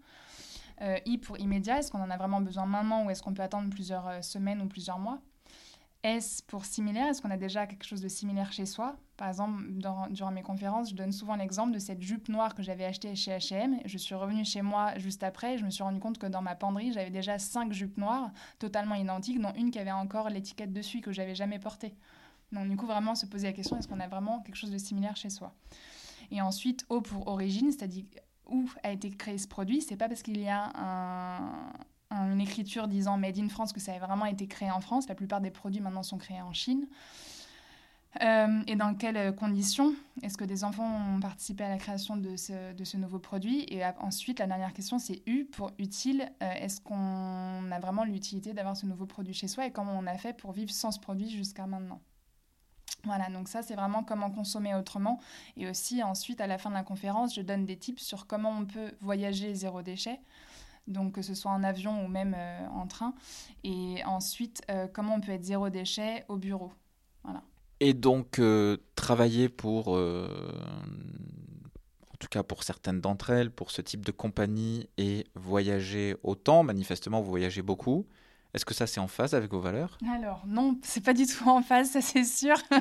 Euh, 0.82 1.00
I 1.06 1.18
pour 1.18 1.40
immédiat, 1.40 1.80
est-ce 1.80 1.92
qu'on 1.92 2.02
en 2.02 2.10
a 2.10 2.18
vraiment 2.18 2.42
besoin 2.42 2.66
maintenant 2.66 3.06
ou 3.06 3.10
est-ce 3.10 3.24
qu'on 3.24 3.34
peut 3.34 3.44
attendre 3.44 3.70
plusieurs 3.70 4.08
euh, 4.08 4.22
semaines 4.22 4.62
ou 4.62 4.68
plusieurs 4.68 5.00
mois? 5.00 5.20
S 6.04 6.42
pour 6.42 6.66
similaire, 6.66 7.08
est-ce 7.08 7.22
qu'on 7.22 7.32
a 7.32 7.38
déjà 7.38 7.68
quelque 7.68 7.84
chose 7.84 8.02
de 8.02 8.08
similaire 8.08 8.52
chez 8.52 8.66
soi? 8.66 8.98
Par 9.18 9.28
exemple, 9.28 9.64
durant 10.10 10.32
mes 10.32 10.44
conférences, 10.44 10.92
je 10.92 10.96
donne 10.96 11.12
souvent 11.12 11.36
l'exemple 11.36 11.74
de 11.74 11.80
cette 11.80 12.02
jupe 12.02 12.30
noire 12.30 12.54
que 12.54 12.62
j'avais 12.62 12.86
achetée 12.86 13.16
chez 13.16 13.32
H&M. 13.32 13.80
Je 13.84 13.98
suis 13.98 14.14
revenue 14.14 14.46
chez 14.46 14.62
moi 14.62 14.98
juste 15.00 15.24
après 15.24 15.56
et 15.56 15.58
je 15.58 15.66
me 15.66 15.72
suis 15.72 15.84
rendu 15.84 16.00
compte 16.00 16.20
que 16.20 16.28
dans 16.28 16.42
ma 16.42 16.56
penderie, 16.56 16.94
j'avais 16.94 17.10
déjà 17.10 17.40
cinq 17.40 17.74
jupes 17.74 17.98
noires 17.98 18.32
totalement 18.60 18.96
identiques, 18.96 19.42
dont 19.42 19.54
une 19.56 19.72
qui 19.72 19.80
avait 19.80 19.92
encore 19.92 20.30
l'étiquette 20.30 20.72
dessus 20.72 21.02
que 21.02 21.12
j'avais 21.12 21.36
jamais 21.36 21.58
portée. 21.58 21.96
Donc 22.52 22.70
du 22.70 22.78
coup, 22.78 22.86
vraiment 22.86 23.16
se 23.16 23.26
poser 23.26 23.48
la 23.48 23.54
question, 23.54 23.78
est-ce 23.78 23.88
qu'on 23.88 24.00
a 24.00 24.08
vraiment 24.08 24.42
quelque 24.42 24.56
chose 24.56 24.72
de 24.72 24.78
similaire 24.78 25.16
chez 25.16 25.30
soi? 25.30 25.54
Et 26.32 26.42
ensuite, 26.42 26.86
O 26.90 27.02
pour 27.02 27.28
origine, 27.28 27.72
c'est-à-dire 27.72 28.06
où 28.50 28.70
a 28.84 28.92
été 28.92 29.10
créé 29.10 29.38
ce 29.38 29.48
produit. 29.48 29.82
C'est 29.82 29.98
pas 29.98 30.08
parce 30.08 30.22
qu'il 30.22 30.40
y 30.40 30.48
a 30.48 30.72
un, 30.76 31.74
une 32.12 32.42
écriture 32.42 32.88
disant 32.88 33.18
Made 33.18 33.38
in 33.38 33.50
France, 33.50 33.74
que 33.74 33.80
ça 33.80 33.94
a 33.94 34.00
vraiment 34.00 34.26
été 34.26 34.48
créé 34.48 34.72
en 34.72 34.82
France. 34.82 35.08
La 35.08 35.16
plupart 35.16 35.42
des 35.42 35.52
produits 35.52 35.82
maintenant 35.82 36.04
sont 36.04 36.18
créés 36.18 36.42
en 36.42 36.54
Chine. 36.54 36.88
Euh, 38.22 38.64
et 38.66 38.76
dans 38.76 38.96
quelles 38.96 39.36
conditions 39.36 39.94
est-ce 40.24 40.38
que 40.38 40.46
des 40.46 40.64
enfants 40.64 41.16
ont 41.16 41.20
participé 41.20 41.64
à 41.66 41.70
la 41.70 41.78
création 41.78 42.18
de 42.18 42.36
ce, 42.36 42.74
de 42.74 42.84
ce 42.84 42.98
nouveau 42.98 43.20
produit? 43.20 43.66
Et 43.70 43.84
ensuite, 44.00 44.40
la 44.40 44.48
dernière 44.48 44.74
question, 44.74 44.98
c'est 44.98 45.22
U 45.28 45.46
pour 45.46 45.72
utile. 45.78 46.32
Euh, 46.42 46.52
est-ce 46.54 46.82
qu'on 46.82 47.72
a 47.72 47.80
vraiment 47.80 48.06
l'utilité 48.06 48.54
d'avoir 48.54 48.76
ce 48.76 48.86
nouveau 48.86 49.06
produit 49.06 49.34
chez 49.34 49.48
soi? 49.48 49.68
Et 49.68 49.72
comment 49.72 49.94
on 49.98 50.08
a 50.08 50.18
fait 50.18 50.34
pour 50.34 50.52
vivre 50.52 50.72
sans 50.72 50.92
ce 50.92 51.00
produit 51.00 51.30
jusqu'à 51.30 51.68
maintenant? 51.68 52.02
Voilà, 53.04 53.30
donc 53.30 53.48
ça 53.48 53.62
c'est 53.62 53.76
vraiment 53.76 54.04
comment 54.04 54.32
consommer 54.32 54.74
autrement. 54.74 55.20
Et 55.56 55.70
aussi 55.70 56.02
ensuite, 56.02 56.42
à 56.42 56.48
la 56.48 56.58
fin 56.58 56.70
de 56.70 56.76
la 56.76 56.84
conférence, 56.84 57.36
je 57.36 57.42
donne 57.42 57.66
des 57.66 57.78
tips 57.78 58.02
sur 58.02 58.26
comment 58.26 58.50
on 58.50 58.66
peut 58.66 58.92
voyager 59.02 59.54
zéro 59.54 59.84
déchet 59.84 60.20
donc 60.88 61.14
que 61.14 61.22
ce 61.22 61.34
soit 61.34 61.52
en 61.52 61.64
avion 61.64 62.04
ou 62.04 62.08
même 62.08 62.36
euh, 62.38 62.68
en 62.70 62.88
train. 62.88 63.14
Et 63.64 64.04
ensuite, 64.06 64.62
euh, 64.70 64.88
comment 64.92 65.16
on 65.16 65.22
peut 65.22 65.32
être 65.32 65.44
zéro 65.44 65.70
déchet 65.70 66.26
au 66.28 66.38
bureau. 66.38 66.72
Voilà. 67.24 67.44
Et 67.80 67.94
donc, 67.94 68.40
euh, 68.40 68.78
travailler 68.96 69.50
pour, 69.50 69.90
en 69.90 70.28
tout 72.20 72.28
cas 72.30 72.42
pour 72.42 72.64
certaines 72.64 73.02
d'entre 73.02 73.30
elles, 73.30 73.52
pour 73.52 73.70
ce 73.72 73.82
type 73.82 74.04
de 74.04 74.12
compagnie 74.12 74.90
et 74.98 75.28
voyager 75.36 76.16
autant, 76.24 76.64
manifestement 76.64 77.22
vous 77.22 77.30
voyagez 77.30 77.62
beaucoup, 77.62 78.08
est-ce 78.58 78.66
que 78.66 78.74
ça, 78.74 78.88
c'est 78.88 79.00
en 79.00 79.08
phase 79.08 79.36
avec 79.36 79.52
vos 79.52 79.60
valeurs? 79.60 80.00
Alors, 80.12 80.44
non, 80.48 80.80
c'est 80.82 81.04
pas 81.04 81.14
du 81.14 81.28
tout 81.28 81.48
en 81.48 81.62
phase, 81.62 81.92
ça 81.92 82.02
c'est 82.02 82.24
sûr. 82.24 82.58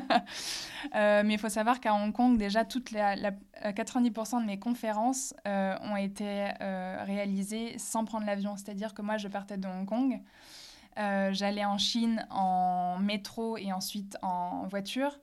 Euh, 0.95 1.23
mais 1.25 1.33
il 1.33 1.39
faut 1.39 1.49
savoir 1.49 1.79
qu'à 1.79 1.93
Hong 1.95 2.13
Kong, 2.13 2.37
déjà, 2.37 2.63
toutes 2.63 2.91
les, 2.91 3.01
90% 3.63 4.41
de 4.41 4.45
mes 4.45 4.59
conférences 4.59 5.33
euh, 5.47 5.75
ont 5.81 5.97
été 5.97 6.49
euh, 6.61 7.03
réalisées 7.03 7.77
sans 7.79 8.05
prendre 8.05 8.27
l'avion. 8.27 8.55
C'est-à-dire 8.55 8.93
que 8.93 9.01
moi, 9.01 9.17
je 9.17 9.27
partais 9.27 9.57
de 9.57 9.67
Hong 9.67 9.85
Kong. 9.85 10.21
J'allais 10.95 11.65
en 11.65 11.77
Chine 11.79 12.25
en 12.29 12.99
métro 12.99 13.57
et 13.57 13.73
ensuite 13.73 14.17
en 14.21 14.67
voiture. 14.67 15.19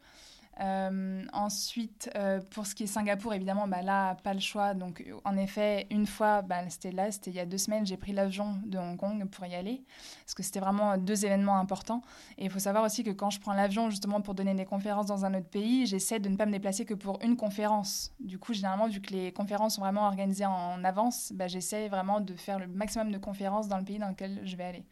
Euh, 0.61 1.25
ensuite, 1.33 2.11
euh, 2.15 2.41
pour 2.51 2.67
ce 2.67 2.75
qui 2.75 2.85
est 2.85 2.87
Singapour, 2.87 3.35
évidemment, 3.35 3.67
bah, 3.67 3.83
là, 3.83 4.15
pas 4.23 4.35
le 4.35 4.41
choix. 4.41 4.75
Donc, 4.75 5.05
en 5.25 5.37
effet, 5.37 5.87
une 5.91 6.07
fois, 6.07 6.43
bah, 6.43 6.69
c'était 6.69 6.93
là, 6.93 7.11
c'était 7.11 7.31
il 7.31 7.37
y 7.37 7.41
a 7.41 7.47
deux 7.47 7.59
semaines, 7.59 7.87
j'ai 7.87 7.97
pris 7.97 8.13
l'avion 8.13 8.59
de 8.65 8.79
Hong 8.79 8.97
Kong 8.97 9.29
pour 9.29 9.45
y 9.47 9.55
aller, 9.55 9.85
parce 10.25 10.35
que 10.35 10.43
c'était 10.43 10.61
vraiment 10.61 10.97
deux 10.97 11.25
événements 11.25 11.59
importants. 11.59 12.03
Et 12.39 12.45
il 12.45 12.51
faut 12.51 12.59
savoir 12.59 12.85
aussi 12.85 13.03
que 13.03 13.11
quand 13.11 13.31
je 13.31 13.41
prends 13.41 13.55
l'avion, 13.55 13.91
justement, 13.91 14.21
pour 14.21 14.35
donner 14.35 14.55
des 14.55 14.65
conférences 14.65 15.07
dans 15.07 15.25
un 15.25 15.35
autre 15.35 15.49
pays, 15.49 15.87
j'essaie 15.87 16.21
de 16.21 16.29
ne 16.29 16.37
pas 16.37 16.47
me 16.47 16.53
déplacer 16.53 16.85
que 16.85 16.95
pour 16.95 17.19
une 17.23 17.37
conférence. 17.37 18.13
Du 18.21 18.39
coup, 18.39 18.55
généralement, 18.55 18.87
vu 18.87 19.01
que 19.01 19.13
les 19.13 19.33
conférences 19.33 19.75
sont 19.75 19.83
vraiment 19.83 20.07
organisées 20.07 20.47
en 20.47 20.85
avance, 20.85 21.33
bah, 21.35 21.49
j'essaie 21.49 21.89
vraiment 21.89 22.21
de 22.21 22.35
faire 22.35 22.59
le 22.59 22.69
maximum 22.69 23.11
de 23.11 23.19
conférences 23.19 23.69
dans 23.69 23.79
le 23.79 23.85
pays 23.85 23.99
dans 23.99 24.09
lequel 24.09 24.41
je 24.45 24.57
vais 24.57 24.65
aller. 24.65 24.85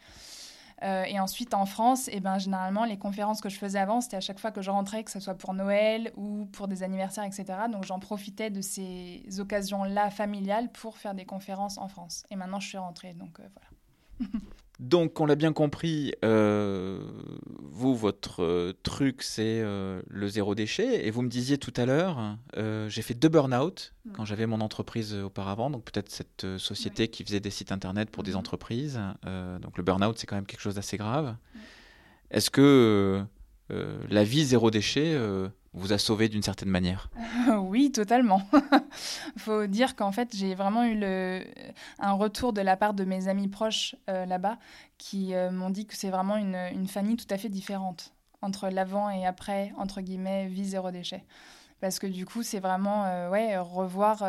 Euh, 0.83 1.05
et 1.05 1.21
ensuite, 1.21 1.55
en 1.55 1.67
France, 1.67 2.09
eh 2.13 2.21
ben, 2.21 2.39
généralement, 2.39 2.85
les 2.85 2.99
conférences 2.99 3.41
que 3.41 3.49
je 3.49 3.57
faisais 3.57 3.79
avant, 3.79 4.01
c'était 4.01 4.17
à 4.17 4.21
chaque 4.21 4.41
fois 4.41 4.51
que 4.51 4.63
je 4.63 4.71
rentrais, 4.71 5.05
que 5.05 5.11
ce 5.11 5.21
soit 5.21 5.35
pour 5.35 5.55
Noël 5.55 6.13
ou 6.17 6.47
pour 6.47 6.67
des 6.67 6.83
anniversaires, 6.83 7.25
etc. 7.25 7.45
Donc, 7.71 7.85
j'en 7.85 7.99
profitais 7.99 8.51
de 8.51 8.61
ces 8.61 9.23
occasions-là 9.39 10.11
familiales 10.11 10.71
pour 10.73 10.99
faire 10.99 11.15
des 11.15 11.25
conférences 11.25 11.79
en 11.79 11.89
France. 11.89 12.25
Et 12.31 12.37
maintenant, 12.37 12.61
je 12.61 12.69
suis 12.69 12.79
rentrée, 12.79 13.15
donc 13.15 13.39
euh, 13.39 13.49
voilà. 14.19 14.31
Donc, 14.83 15.21
on 15.21 15.27
l'a 15.27 15.37
bien 15.37 15.53
compris, 15.53 16.13
euh, 16.25 16.99
vous, 17.61 17.95
votre 17.95 18.43
euh, 18.43 18.73
truc, 18.83 19.23
c'est 19.23 19.61
euh, 19.63 20.03
le 20.09 20.27
zéro 20.27 20.57
déchet. 20.57 21.07
Et 21.07 21.13
vous 21.13 21.23
me 21.23 21.29
disiez 21.29 21.57
tout 21.57 21.73
à 21.77 21.87
l'heure, 21.87 22.37
j'ai 22.89 23.03
fait 23.03 23.15
deux 23.15 23.29
burn-out 23.29 23.95
quand 24.13 24.25
j'avais 24.25 24.47
mon 24.47 24.61
entreprise 24.61 25.15
auparavant. 25.15 25.71
Donc, 25.71 25.85
peut-être 25.85 26.11
cette 26.11 26.59
société 26.59 27.07
qui 27.07 27.23
faisait 27.23 27.39
des 27.39 27.51
sites 27.51 27.71
internet 27.71 28.11
pour 28.11 28.25
des 28.25 28.35
entreprises. 28.35 29.01
donc, 29.63 29.77
le 29.77 29.85
burn-out, 29.85 30.19
c'est 30.19 30.27
quand 30.27 30.35
même 30.35 30.47
quelque 30.47 30.61
chose 30.61 30.75
d'assez 30.75 30.97
grave. 30.97 31.37
Est-ce 32.33 32.51
que 32.51 33.25
la 33.71 34.25
vie 34.25 34.45
zéro 34.45 34.73
déchet 34.73 35.17
vous 35.75 35.93
a 35.93 35.99
sauvé 35.99 36.29
d'une 36.29 36.43
certaine 36.43 36.69
manière 36.69 37.11
Oui, 37.61 37.91
totalement. 37.93 38.43
Faut 39.39 39.67
dire 39.67 39.97
qu'en 39.97 40.13
fait, 40.13 40.35
j'ai 40.37 40.55
vraiment 40.55 40.85
eu 40.85 41.03
un 41.99 42.13
retour 42.13 42.53
de 42.53 42.61
la 42.61 42.77
part 42.77 42.95
de 42.95 43.05
mes 43.05 43.29
amis 43.29 43.49
proches 43.49 43.97
euh, 44.11 44.27
là-bas 44.27 44.59
qui 44.99 45.35
euh, 45.35 45.51
m'ont 45.51 45.71
dit 45.71 45.87
que 45.87 45.97
c'est 45.97 46.11
vraiment 46.11 46.37
une, 46.37 46.57
une, 46.73 46.89
famille 46.89 47.17
tout 47.17 47.27
à 47.31 47.39
fait 47.39 47.49
différente 47.49 48.13
entre 48.43 48.69
l'avant 48.69 49.09
et 49.09 49.25
après, 49.25 49.73
entre 49.79 50.01
guillemets, 50.01 50.47
vie 50.47 50.67
zéro 50.67 50.91
déchet. 50.91 51.25
Parce 51.81 51.99
que 51.99 52.07
du 52.07 52.27
coup, 52.27 52.43
c'est 52.43 52.61
vraiment 52.61 53.07
euh, 53.07 53.31
ouais, 53.31 53.57
revoir 53.59 54.25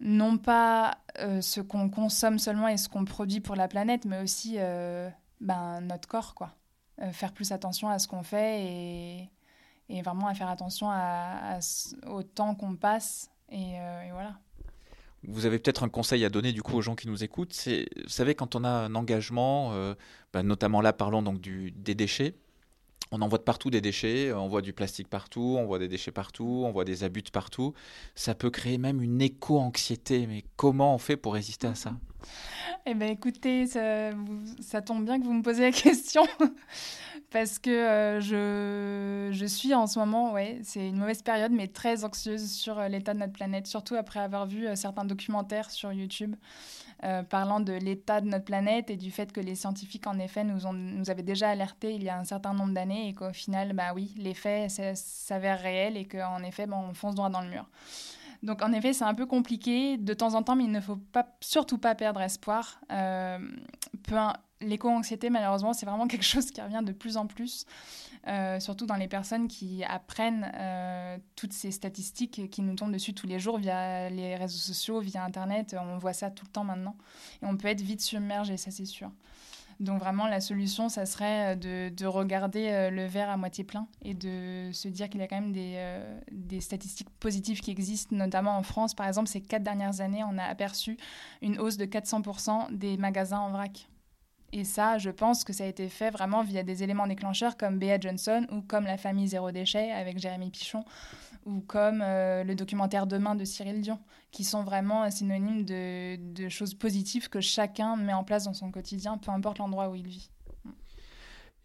non 0.00 0.36
pas 0.36 0.98
ce 1.40 1.60
qu'on 1.60 1.88
consomme 1.88 2.38
seulement 2.38 2.68
et 2.68 2.76
ce 2.76 2.88
qu'on 2.88 3.04
produit 3.04 3.40
pour 3.40 3.56
la 3.56 3.68
planète, 3.68 4.04
mais 4.04 4.22
aussi 4.22 4.58
ben, 5.40 5.80
notre 5.80 6.06
corps, 6.06 6.34
quoi. 6.34 6.54
faire 7.12 7.32
plus 7.32 7.52
attention 7.52 7.88
à 7.88 7.98
ce 7.98 8.06
qu'on 8.06 8.22
fait 8.22 8.62
et 8.62 9.30
et 9.88 10.02
vraiment 10.02 10.26
à 10.26 10.34
faire 10.34 10.48
attention 10.48 10.88
à, 10.90 11.58
au 12.06 12.22
temps 12.22 12.54
qu'on 12.54 12.76
passe. 12.76 13.30
Euh, 13.52 14.02
et, 14.02 14.10
voilà. 14.12 14.34
Vous 15.24 15.46
avez 15.46 15.58
peut-être 15.58 15.82
un 15.82 15.88
conseil 15.88 16.24
à 16.24 16.28
donner 16.28 16.52
du 16.52 16.62
coup 16.62 16.76
aux 16.76 16.82
gens 16.82 16.94
qui 16.94 17.08
nous 17.08 17.24
écoutent. 17.24 17.52
C'est, 17.52 17.88
vous 18.02 18.08
savez, 18.08 18.34
quand 18.34 18.54
on 18.54 18.64
a 18.64 18.68
un 18.68 18.94
engagement, 18.94 19.72
euh, 19.72 19.94
bah, 20.32 20.42
notamment 20.42 20.80
là, 20.80 20.92
parlons 20.92 21.22
donc 21.22 21.40
du, 21.40 21.72
des 21.72 21.94
déchets. 21.94 22.34
On 23.12 23.22
en 23.22 23.28
voit 23.28 23.38
de 23.38 23.44
partout 23.44 23.70
des 23.70 23.80
déchets, 23.80 24.32
on 24.32 24.48
voit 24.48 24.62
du 24.62 24.72
plastique 24.72 25.08
partout, 25.08 25.56
on 25.58 25.64
voit 25.64 25.78
des 25.78 25.86
déchets 25.86 26.10
partout, 26.10 26.64
on 26.66 26.72
voit 26.72 26.84
des 26.84 27.04
abus 27.04 27.22
de 27.22 27.30
partout. 27.30 27.72
Ça 28.16 28.34
peut 28.34 28.50
créer 28.50 28.78
même 28.78 29.00
une 29.00 29.22
éco-anxiété. 29.22 30.26
Mais 30.26 30.44
comment 30.56 30.94
on 30.94 30.98
fait 30.98 31.16
pour 31.16 31.34
résister 31.34 31.68
à 31.68 31.76
ça? 31.76 31.92
Eh 32.88 32.94
bien 32.94 33.08
écoutez, 33.08 33.66
ça, 33.66 34.80
tombe 34.80 35.04
bien 35.04 35.18
que 35.18 35.24
vous 35.24 35.32
me 35.32 35.42
posez 35.42 35.64
la 35.64 35.72
question 35.72 36.24
parce 37.32 37.58
que 37.58 37.68
euh, 37.68 38.20
je, 38.20 39.36
je, 39.36 39.44
suis 39.44 39.74
en 39.74 39.88
ce 39.88 39.98
moment, 39.98 40.32
ouais, 40.32 40.60
c'est 40.62 40.86
une 40.88 40.96
mauvaise 40.96 41.20
période, 41.20 41.50
mais 41.50 41.66
très 41.66 42.04
anxieuse 42.04 42.48
sur 42.48 42.78
euh, 42.78 42.86
l'état 42.86 43.12
de 43.12 43.18
notre 43.18 43.32
planète, 43.32 43.66
surtout 43.66 43.96
après 43.96 44.20
avoir 44.20 44.46
vu 44.46 44.68
euh, 44.68 44.76
certains 44.76 45.04
documentaires 45.04 45.72
sur 45.72 45.92
YouTube 45.92 46.36
parlant 47.28 47.60
de 47.60 47.74
l'état 47.74 48.22
de 48.22 48.26
notre 48.26 48.46
planète 48.46 48.88
et 48.88 48.96
du 48.96 49.10
fait 49.10 49.30
que 49.30 49.40
les 49.40 49.54
scientifiques, 49.54 50.06
en 50.06 50.18
effet, 50.18 50.44
nous, 50.44 51.10
avaient 51.10 51.22
déjà 51.22 51.50
alerté 51.50 51.92
il 51.92 52.02
y 52.02 52.08
a 52.08 52.18
un 52.18 52.24
certain 52.24 52.54
nombre 52.54 52.72
d'années 52.72 53.08
et 53.08 53.12
qu'au 53.12 53.34
final, 53.34 53.74
bah 53.74 53.92
oui, 53.94 54.14
les 54.16 54.32
faits 54.32 54.70
s'avèrent 54.94 55.60
réels 55.60 55.98
et 55.98 56.06
qu'en 56.06 56.42
effet, 56.42 56.66
bon, 56.66 56.78
on 56.78 56.94
fonce 56.94 57.14
droit 57.14 57.28
dans 57.28 57.42
le 57.42 57.50
mur. 57.50 57.66
Donc 58.42 58.62
en 58.62 58.72
effet, 58.72 58.92
c'est 58.92 59.04
un 59.04 59.14
peu 59.14 59.26
compliqué 59.26 59.96
de 59.96 60.14
temps 60.14 60.34
en 60.34 60.42
temps, 60.42 60.56
mais 60.56 60.64
il 60.64 60.72
ne 60.72 60.80
faut 60.80 60.96
pas, 60.96 61.26
surtout 61.40 61.78
pas 61.78 61.94
perdre 61.94 62.20
espoir. 62.20 62.80
Euh, 62.92 63.38
L'éco-anxiété, 64.62 65.28
malheureusement, 65.28 65.74
c'est 65.74 65.84
vraiment 65.84 66.06
quelque 66.08 66.24
chose 66.24 66.50
qui 66.50 66.60
revient 66.62 66.82
de 66.82 66.92
plus 66.92 67.18
en 67.18 67.26
plus, 67.26 67.66
euh, 68.26 68.58
surtout 68.58 68.86
dans 68.86 68.94
les 68.94 69.08
personnes 69.08 69.48
qui 69.48 69.84
apprennent 69.84 70.50
euh, 70.54 71.18
toutes 71.36 71.52
ces 71.52 71.70
statistiques 71.70 72.50
qui 72.50 72.62
nous 72.62 72.74
tombent 72.74 72.92
dessus 72.92 73.12
tous 73.12 73.26
les 73.26 73.38
jours 73.38 73.58
via 73.58 74.08
les 74.08 74.34
réseaux 74.34 74.56
sociaux, 74.56 75.00
via 75.00 75.24
Internet. 75.24 75.76
On 75.78 75.98
voit 75.98 76.14
ça 76.14 76.30
tout 76.30 76.46
le 76.46 76.50
temps 76.50 76.64
maintenant. 76.64 76.96
Et 77.42 77.46
on 77.46 77.56
peut 77.56 77.68
être 77.68 77.82
vite 77.82 78.00
submergé, 78.00 78.56
ça 78.56 78.70
c'est 78.70 78.86
sûr. 78.86 79.10
Donc 79.78 80.00
vraiment, 80.00 80.26
la 80.26 80.40
solution, 80.40 80.88
ça 80.88 81.04
serait 81.04 81.54
euh, 81.56 81.90
de, 81.90 82.06
regarder 82.06 82.68
euh, 82.70 82.90
le 82.90 83.04
verre 83.04 83.28
à 83.28 83.36
moitié 83.36 83.62
plein 83.62 83.86
et 84.02 84.14
de 84.14 84.70
se 84.72 84.88
dire 84.88 85.10
qu'il 85.10 85.20
y 85.20 85.24
a 85.24 85.28
quand 85.28 85.40
même 85.40 85.52
des, 85.52 85.74
euh, 85.76 86.20
des, 86.32 86.60
statistiques 86.60 87.10
positives 87.20 87.60
qui 87.60 87.70
existent, 87.70 88.16
notamment 88.16 88.56
en 88.56 88.62
France. 88.62 88.94
Par 88.94 89.06
exemple, 89.06 89.28
ces 89.28 89.42
quatre 89.42 89.62
dernières 89.62 90.00
années, 90.00 90.24
on 90.24 90.38
a 90.38 90.44
aperçu 90.44 90.96
une 91.42 91.58
hausse 91.58 91.76
de 91.76 91.84
400% 91.84 92.74
des 92.74 92.96
magasins 92.96 93.38
en 93.38 93.50
vrac. 93.50 93.86
Et 94.52 94.64
ça, 94.64 94.96
je 94.96 95.10
pense 95.10 95.44
que 95.44 95.52
ça 95.52 95.64
a 95.64 95.66
été 95.66 95.88
fait 95.88 96.10
vraiment 96.10 96.42
via 96.42 96.62
des 96.62 96.82
éléments 96.82 97.06
déclencheurs 97.06 97.56
comme 97.56 97.78
Bea 97.78 98.00
Johnson 98.00 98.46
ou 98.50 98.62
comme 98.62 98.84
la 98.84 98.96
famille 98.96 99.28
Zéro 99.28 99.50
Déchet 99.50 99.90
avec 99.90 100.18
Jérémy 100.18 100.50
Pichon 100.50 100.84
ou 101.46 101.60
comme 101.60 102.02
euh, 102.02 102.44
le 102.44 102.54
documentaire 102.54 103.06
Demain 103.06 103.34
de 103.34 103.44
Cyril 103.44 103.80
Dion, 103.80 103.98
qui 104.32 104.44
sont 104.44 104.64
vraiment 104.64 105.10
synonymes 105.10 105.64
de, 105.64 106.16
de, 106.16 106.48
choses 106.48 106.74
positives 106.74 107.30
que 107.30 107.40
chacun 107.40 107.96
met 107.96 108.12
en 108.12 108.24
place 108.24 108.44
dans 108.44 108.52
son 108.52 108.70
quotidien, 108.70 109.16
peu 109.16 109.30
importe 109.30 109.58
l'endroit 109.58 109.88
où 109.88 109.94
il 109.94 110.06
vit. 110.06 110.30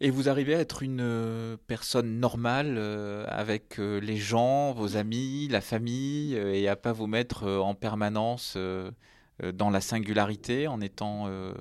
Et 0.03 0.09
vous 0.09 0.29
arrivez 0.29 0.55
à 0.55 0.59
être 0.59 0.81
une 0.81 0.99
euh, 0.99 1.57
personne 1.67 2.19
normale 2.19 2.75
euh, 2.79 3.23
avec 3.27 3.77
les 3.77 4.17
gens, 4.17 4.71
vos 4.71 4.97
amis, 4.97 5.47
la 5.47 5.61
famille, 5.61 6.33
et 6.33 6.67
à 6.67 6.75
pas 6.75 6.91
vous 6.91 7.05
mettre 7.05 7.47
en 7.47 7.75
permanence 7.75 8.55
euh, 8.57 8.89
dans 9.53 9.69
la 9.69 9.81
singularité 9.81 10.67
en 10.67 10.81
étant 10.81 11.25
euh, 11.27 11.53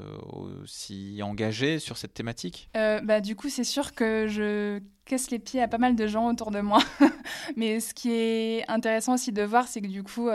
aussi 0.62 1.20
engagé 1.22 1.78
sur 1.78 1.96
cette 1.96 2.14
thématique? 2.14 2.68
Euh, 2.76 3.00
bah, 3.00 3.20
Du 3.20 3.36
coup, 3.36 3.48
c'est 3.48 3.64
sûr 3.64 3.94
que 3.94 4.26
je 4.28 4.80
casse 5.04 5.30
les 5.30 5.38
pieds 5.38 5.62
à 5.62 5.68
pas 5.68 5.78
mal 5.78 5.96
de 5.96 6.06
gens 6.06 6.28
autour 6.28 6.50
de 6.50 6.60
moi. 6.60 6.80
Mais 7.56 7.80
ce 7.80 7.94
qui 7.94 8.12
est 8.12 8.68
intéressant 8.68 9.14
aussi 9.14 9.32
de 9.32 9.42
voir, 9.42 9.66
c'est 9.68 9.80
que 9.80 9.86
du 9.86 10.02
coup, 10.02 10.28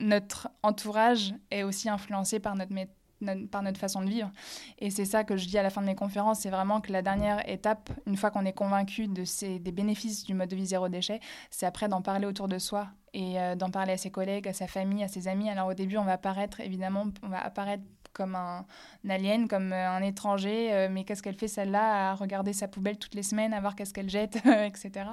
notre 0.00 0.48
entourage 0.62 1.34
est 1.50 1.62
aussi 1.62 1.88
influencé 1.88 2.40
par 2.40 2.54
notre 2.54 2.72
méthode 3.20 3.48
par 3.50 3.62
notre 3.62 3.78
façon 3.78 4.02
de 4.02 4.08
vivre. 4.08 4.30
Et 4.78 4.90
c'est 4.90 5.04
ça 5.04 5.24
que 5.24 5.36
je 5.36 5.46
dis 5.46 5.58
à 5.58 5.62
la 5.62 5.70
fin 5.70 5.80
de 5.80 5.86
mes 5.86 5.94
conférences, 5.94 6.40
c'est 6.40 6.50
vraiment 6.50 6.80
que 6.80 6.92
la 6.92 7.02
dernière 7.02 7.48
étape, 7.48 7.90
une 8.06 8.16
fois 8.16 8.30
qu'on 8.30 8.44
est 8.44 8.52
convaincu 8.52 9.08
de 9.08 9.24
ces, 9.24 9.58
des 9.58 9.72
bénéfices 9.72 10.24
du 10.24 10.34
mode 10.34 10.48
de 10.48 10.56
vie 10.56 10.66
zéro 10.66 10.88
déchet, 10.88 11.20
c'est 11.50 11.66
après 11.66 11.88
d'en 11.88 12.02
parler 12.02 12.26
autour 12.26 12.48
de 12.48 12.58
soi 12.58 12.88
et 13.14 13.40
euh, 13.40 13.54
d'en 13.54 13.70
parler 13.70 13.92
à 13.92 13.96
ses 13.96 14.10
collègues, 14.10 14.48
à 14.48 14.52
sa 14.52 14.66
famille, 14.66 15.02
à 15.02 15.08
ses 15.08 15.28
amis. 15.28 15.48
Alors 15.48 15.68
au 15.68 15.74
début, 15.74 15.96
on 15.96 16.04
va 16.04 16.12
apparaître, 16.12 16.60
évidemment, 16.60 17.06
on 17.22 17.28
va 17.28 17.40
apparaître 17.40 17.84
comme 18.12 18.34
un, 18.34 18.64
alien, 19.08 19.46
comme 19.46 19.72
euh, 19.72 19.90
un 19.90 20.02
étranger, 20.02 20.72
euh, 20.72 20.88
mais 20.90 21.04
qu'est-ce 21.04 21.22
qu'elle 21.22 21.36
fait 21.36 21.48
celle-là 21.48 22.10
à 22.10 22.14
regarder 22.14 22.54
sa 22.54 22.66
poubelle 22.66 22.98
toutes 22.98 23.14
les 23.14 23.22
semaines, 23.22 23.52
à 23.52 23.60
voir 23.60 23.76
qu'est-ce 23.76 23.92
qu'elle 23.92 24.08
jette, 24.08 24.36
etc. 24.46 25.10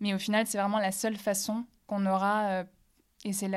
Mais 0.00 0.14
au 0.14 0.18
final, 0.18 0.46
c'est 0.46 0.58
vraiment 0.58 0.78
la 0.78 0.92
seule 0.92 1.16
façon 1.16 1.64
qu'on 1.86 2.06
aura 2.06 2.64
et 3.24 3.32
c'est 3.32 3.50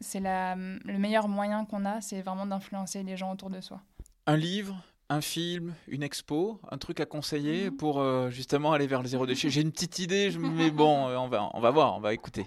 c'est 0.00 0.20
le 0.20 0.98
meilleur 0.98 1.28
moyen 1.28 1.64
qu'on 1.64 1.84
a, 1.84 2.00
c'est 2.00 2.20
vraiment 2.22 2.46
d'influencer 2.46 3.02
les 3.02 3.16
gens 3.16 3.32
autour 3.32 3.50
de 3.50 3.60
soi. 3.60 3.80
Un 4.26 4.36
livre, 4.36 4.76
un 5.08 5.20
film, 5.20 5.74
une 5.88 6.02
expo, 6.02 6.60
un 6.70 6.78
truc 6.78 7.00
à 7.00 7.06
conseiller 7.06 7.70
mhm. 7.70 7.76
pour 7.76 8.00
euh, 8.00 8.30
justement 8.30 8.72
aller 8.72 8.86
vers 8.86 9.02
le 9.02 9.08
zéro 9.08 9.26
déchet. 9.26 9.50
J'ai 9.50 9.60
une 9.60 9.72
petite 9.72 9.98
idée, 9.98 10.30
mais 10.38 10.70
bon, 10.72 11.08
euh, 11.08 11.16
on 11.16 11.28
va, 11.28 11.48
on 11.54 11.60
va 11.60 11.70
voir, 11.70 11.96
on 11.96 12.00
va 12.00 12.12
écouter. 12.12 12.46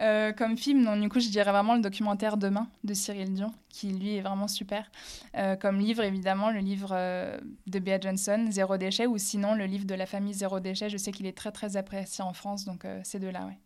Euh, 0.00 0.32
comme 0.32 0.56
film, 0.56 0.82
non, 0.82 0.96
du 0.96 1.08
coup, 1.08 1.18
je 1.18 1.28
dirais 1.28 1.50
vraiment 1.50 1.74
le 1.74 1.80
documentaire 1.80 2.36
Demain 2.36 2.68
de 2.84 2.94
Cyril 2.94 3.32
Dion, 3.32 3.52
qui 3.68 3.92
lui 3.92 4.16
est 4.16 4.20
vraiment 4.20 4.46
super. 4.46 4.88
comme 5.60 5.80
livre, 5.80 6.04
évidemment, 6.04 6.50
le 6.50 6.60
livre 6.60 6.90
de 7.66 7.78
Bea 7.80 7.98
Johnson, 8.00 8.46
Zéro 8.50 8.76
déchet, 8.76 9.06
ou 9.06 9.18
sinon 9.18 9.54
le 9.54 9.64
livre 9.64 9.86
de 9.86 9.94
la 9.94 10.06
famille 10.06 10.34
Zéro 10.34 10.60
déchet. 10.60 10.90
Je 10.90 10.96
sais 10.96 11.10
qu'il 11.10 11.26
est 11.26 11.36
très 11.36 11.50
très 11.50 11.76
apprécié 11.76 12.22
en 12.22 12.32
France, 12.32 12.64
donc 12.64 12.86
c'est 13.02 13.18
de 13.18 13.26
là, 13.26 13.46
ouais. 13.46 13.58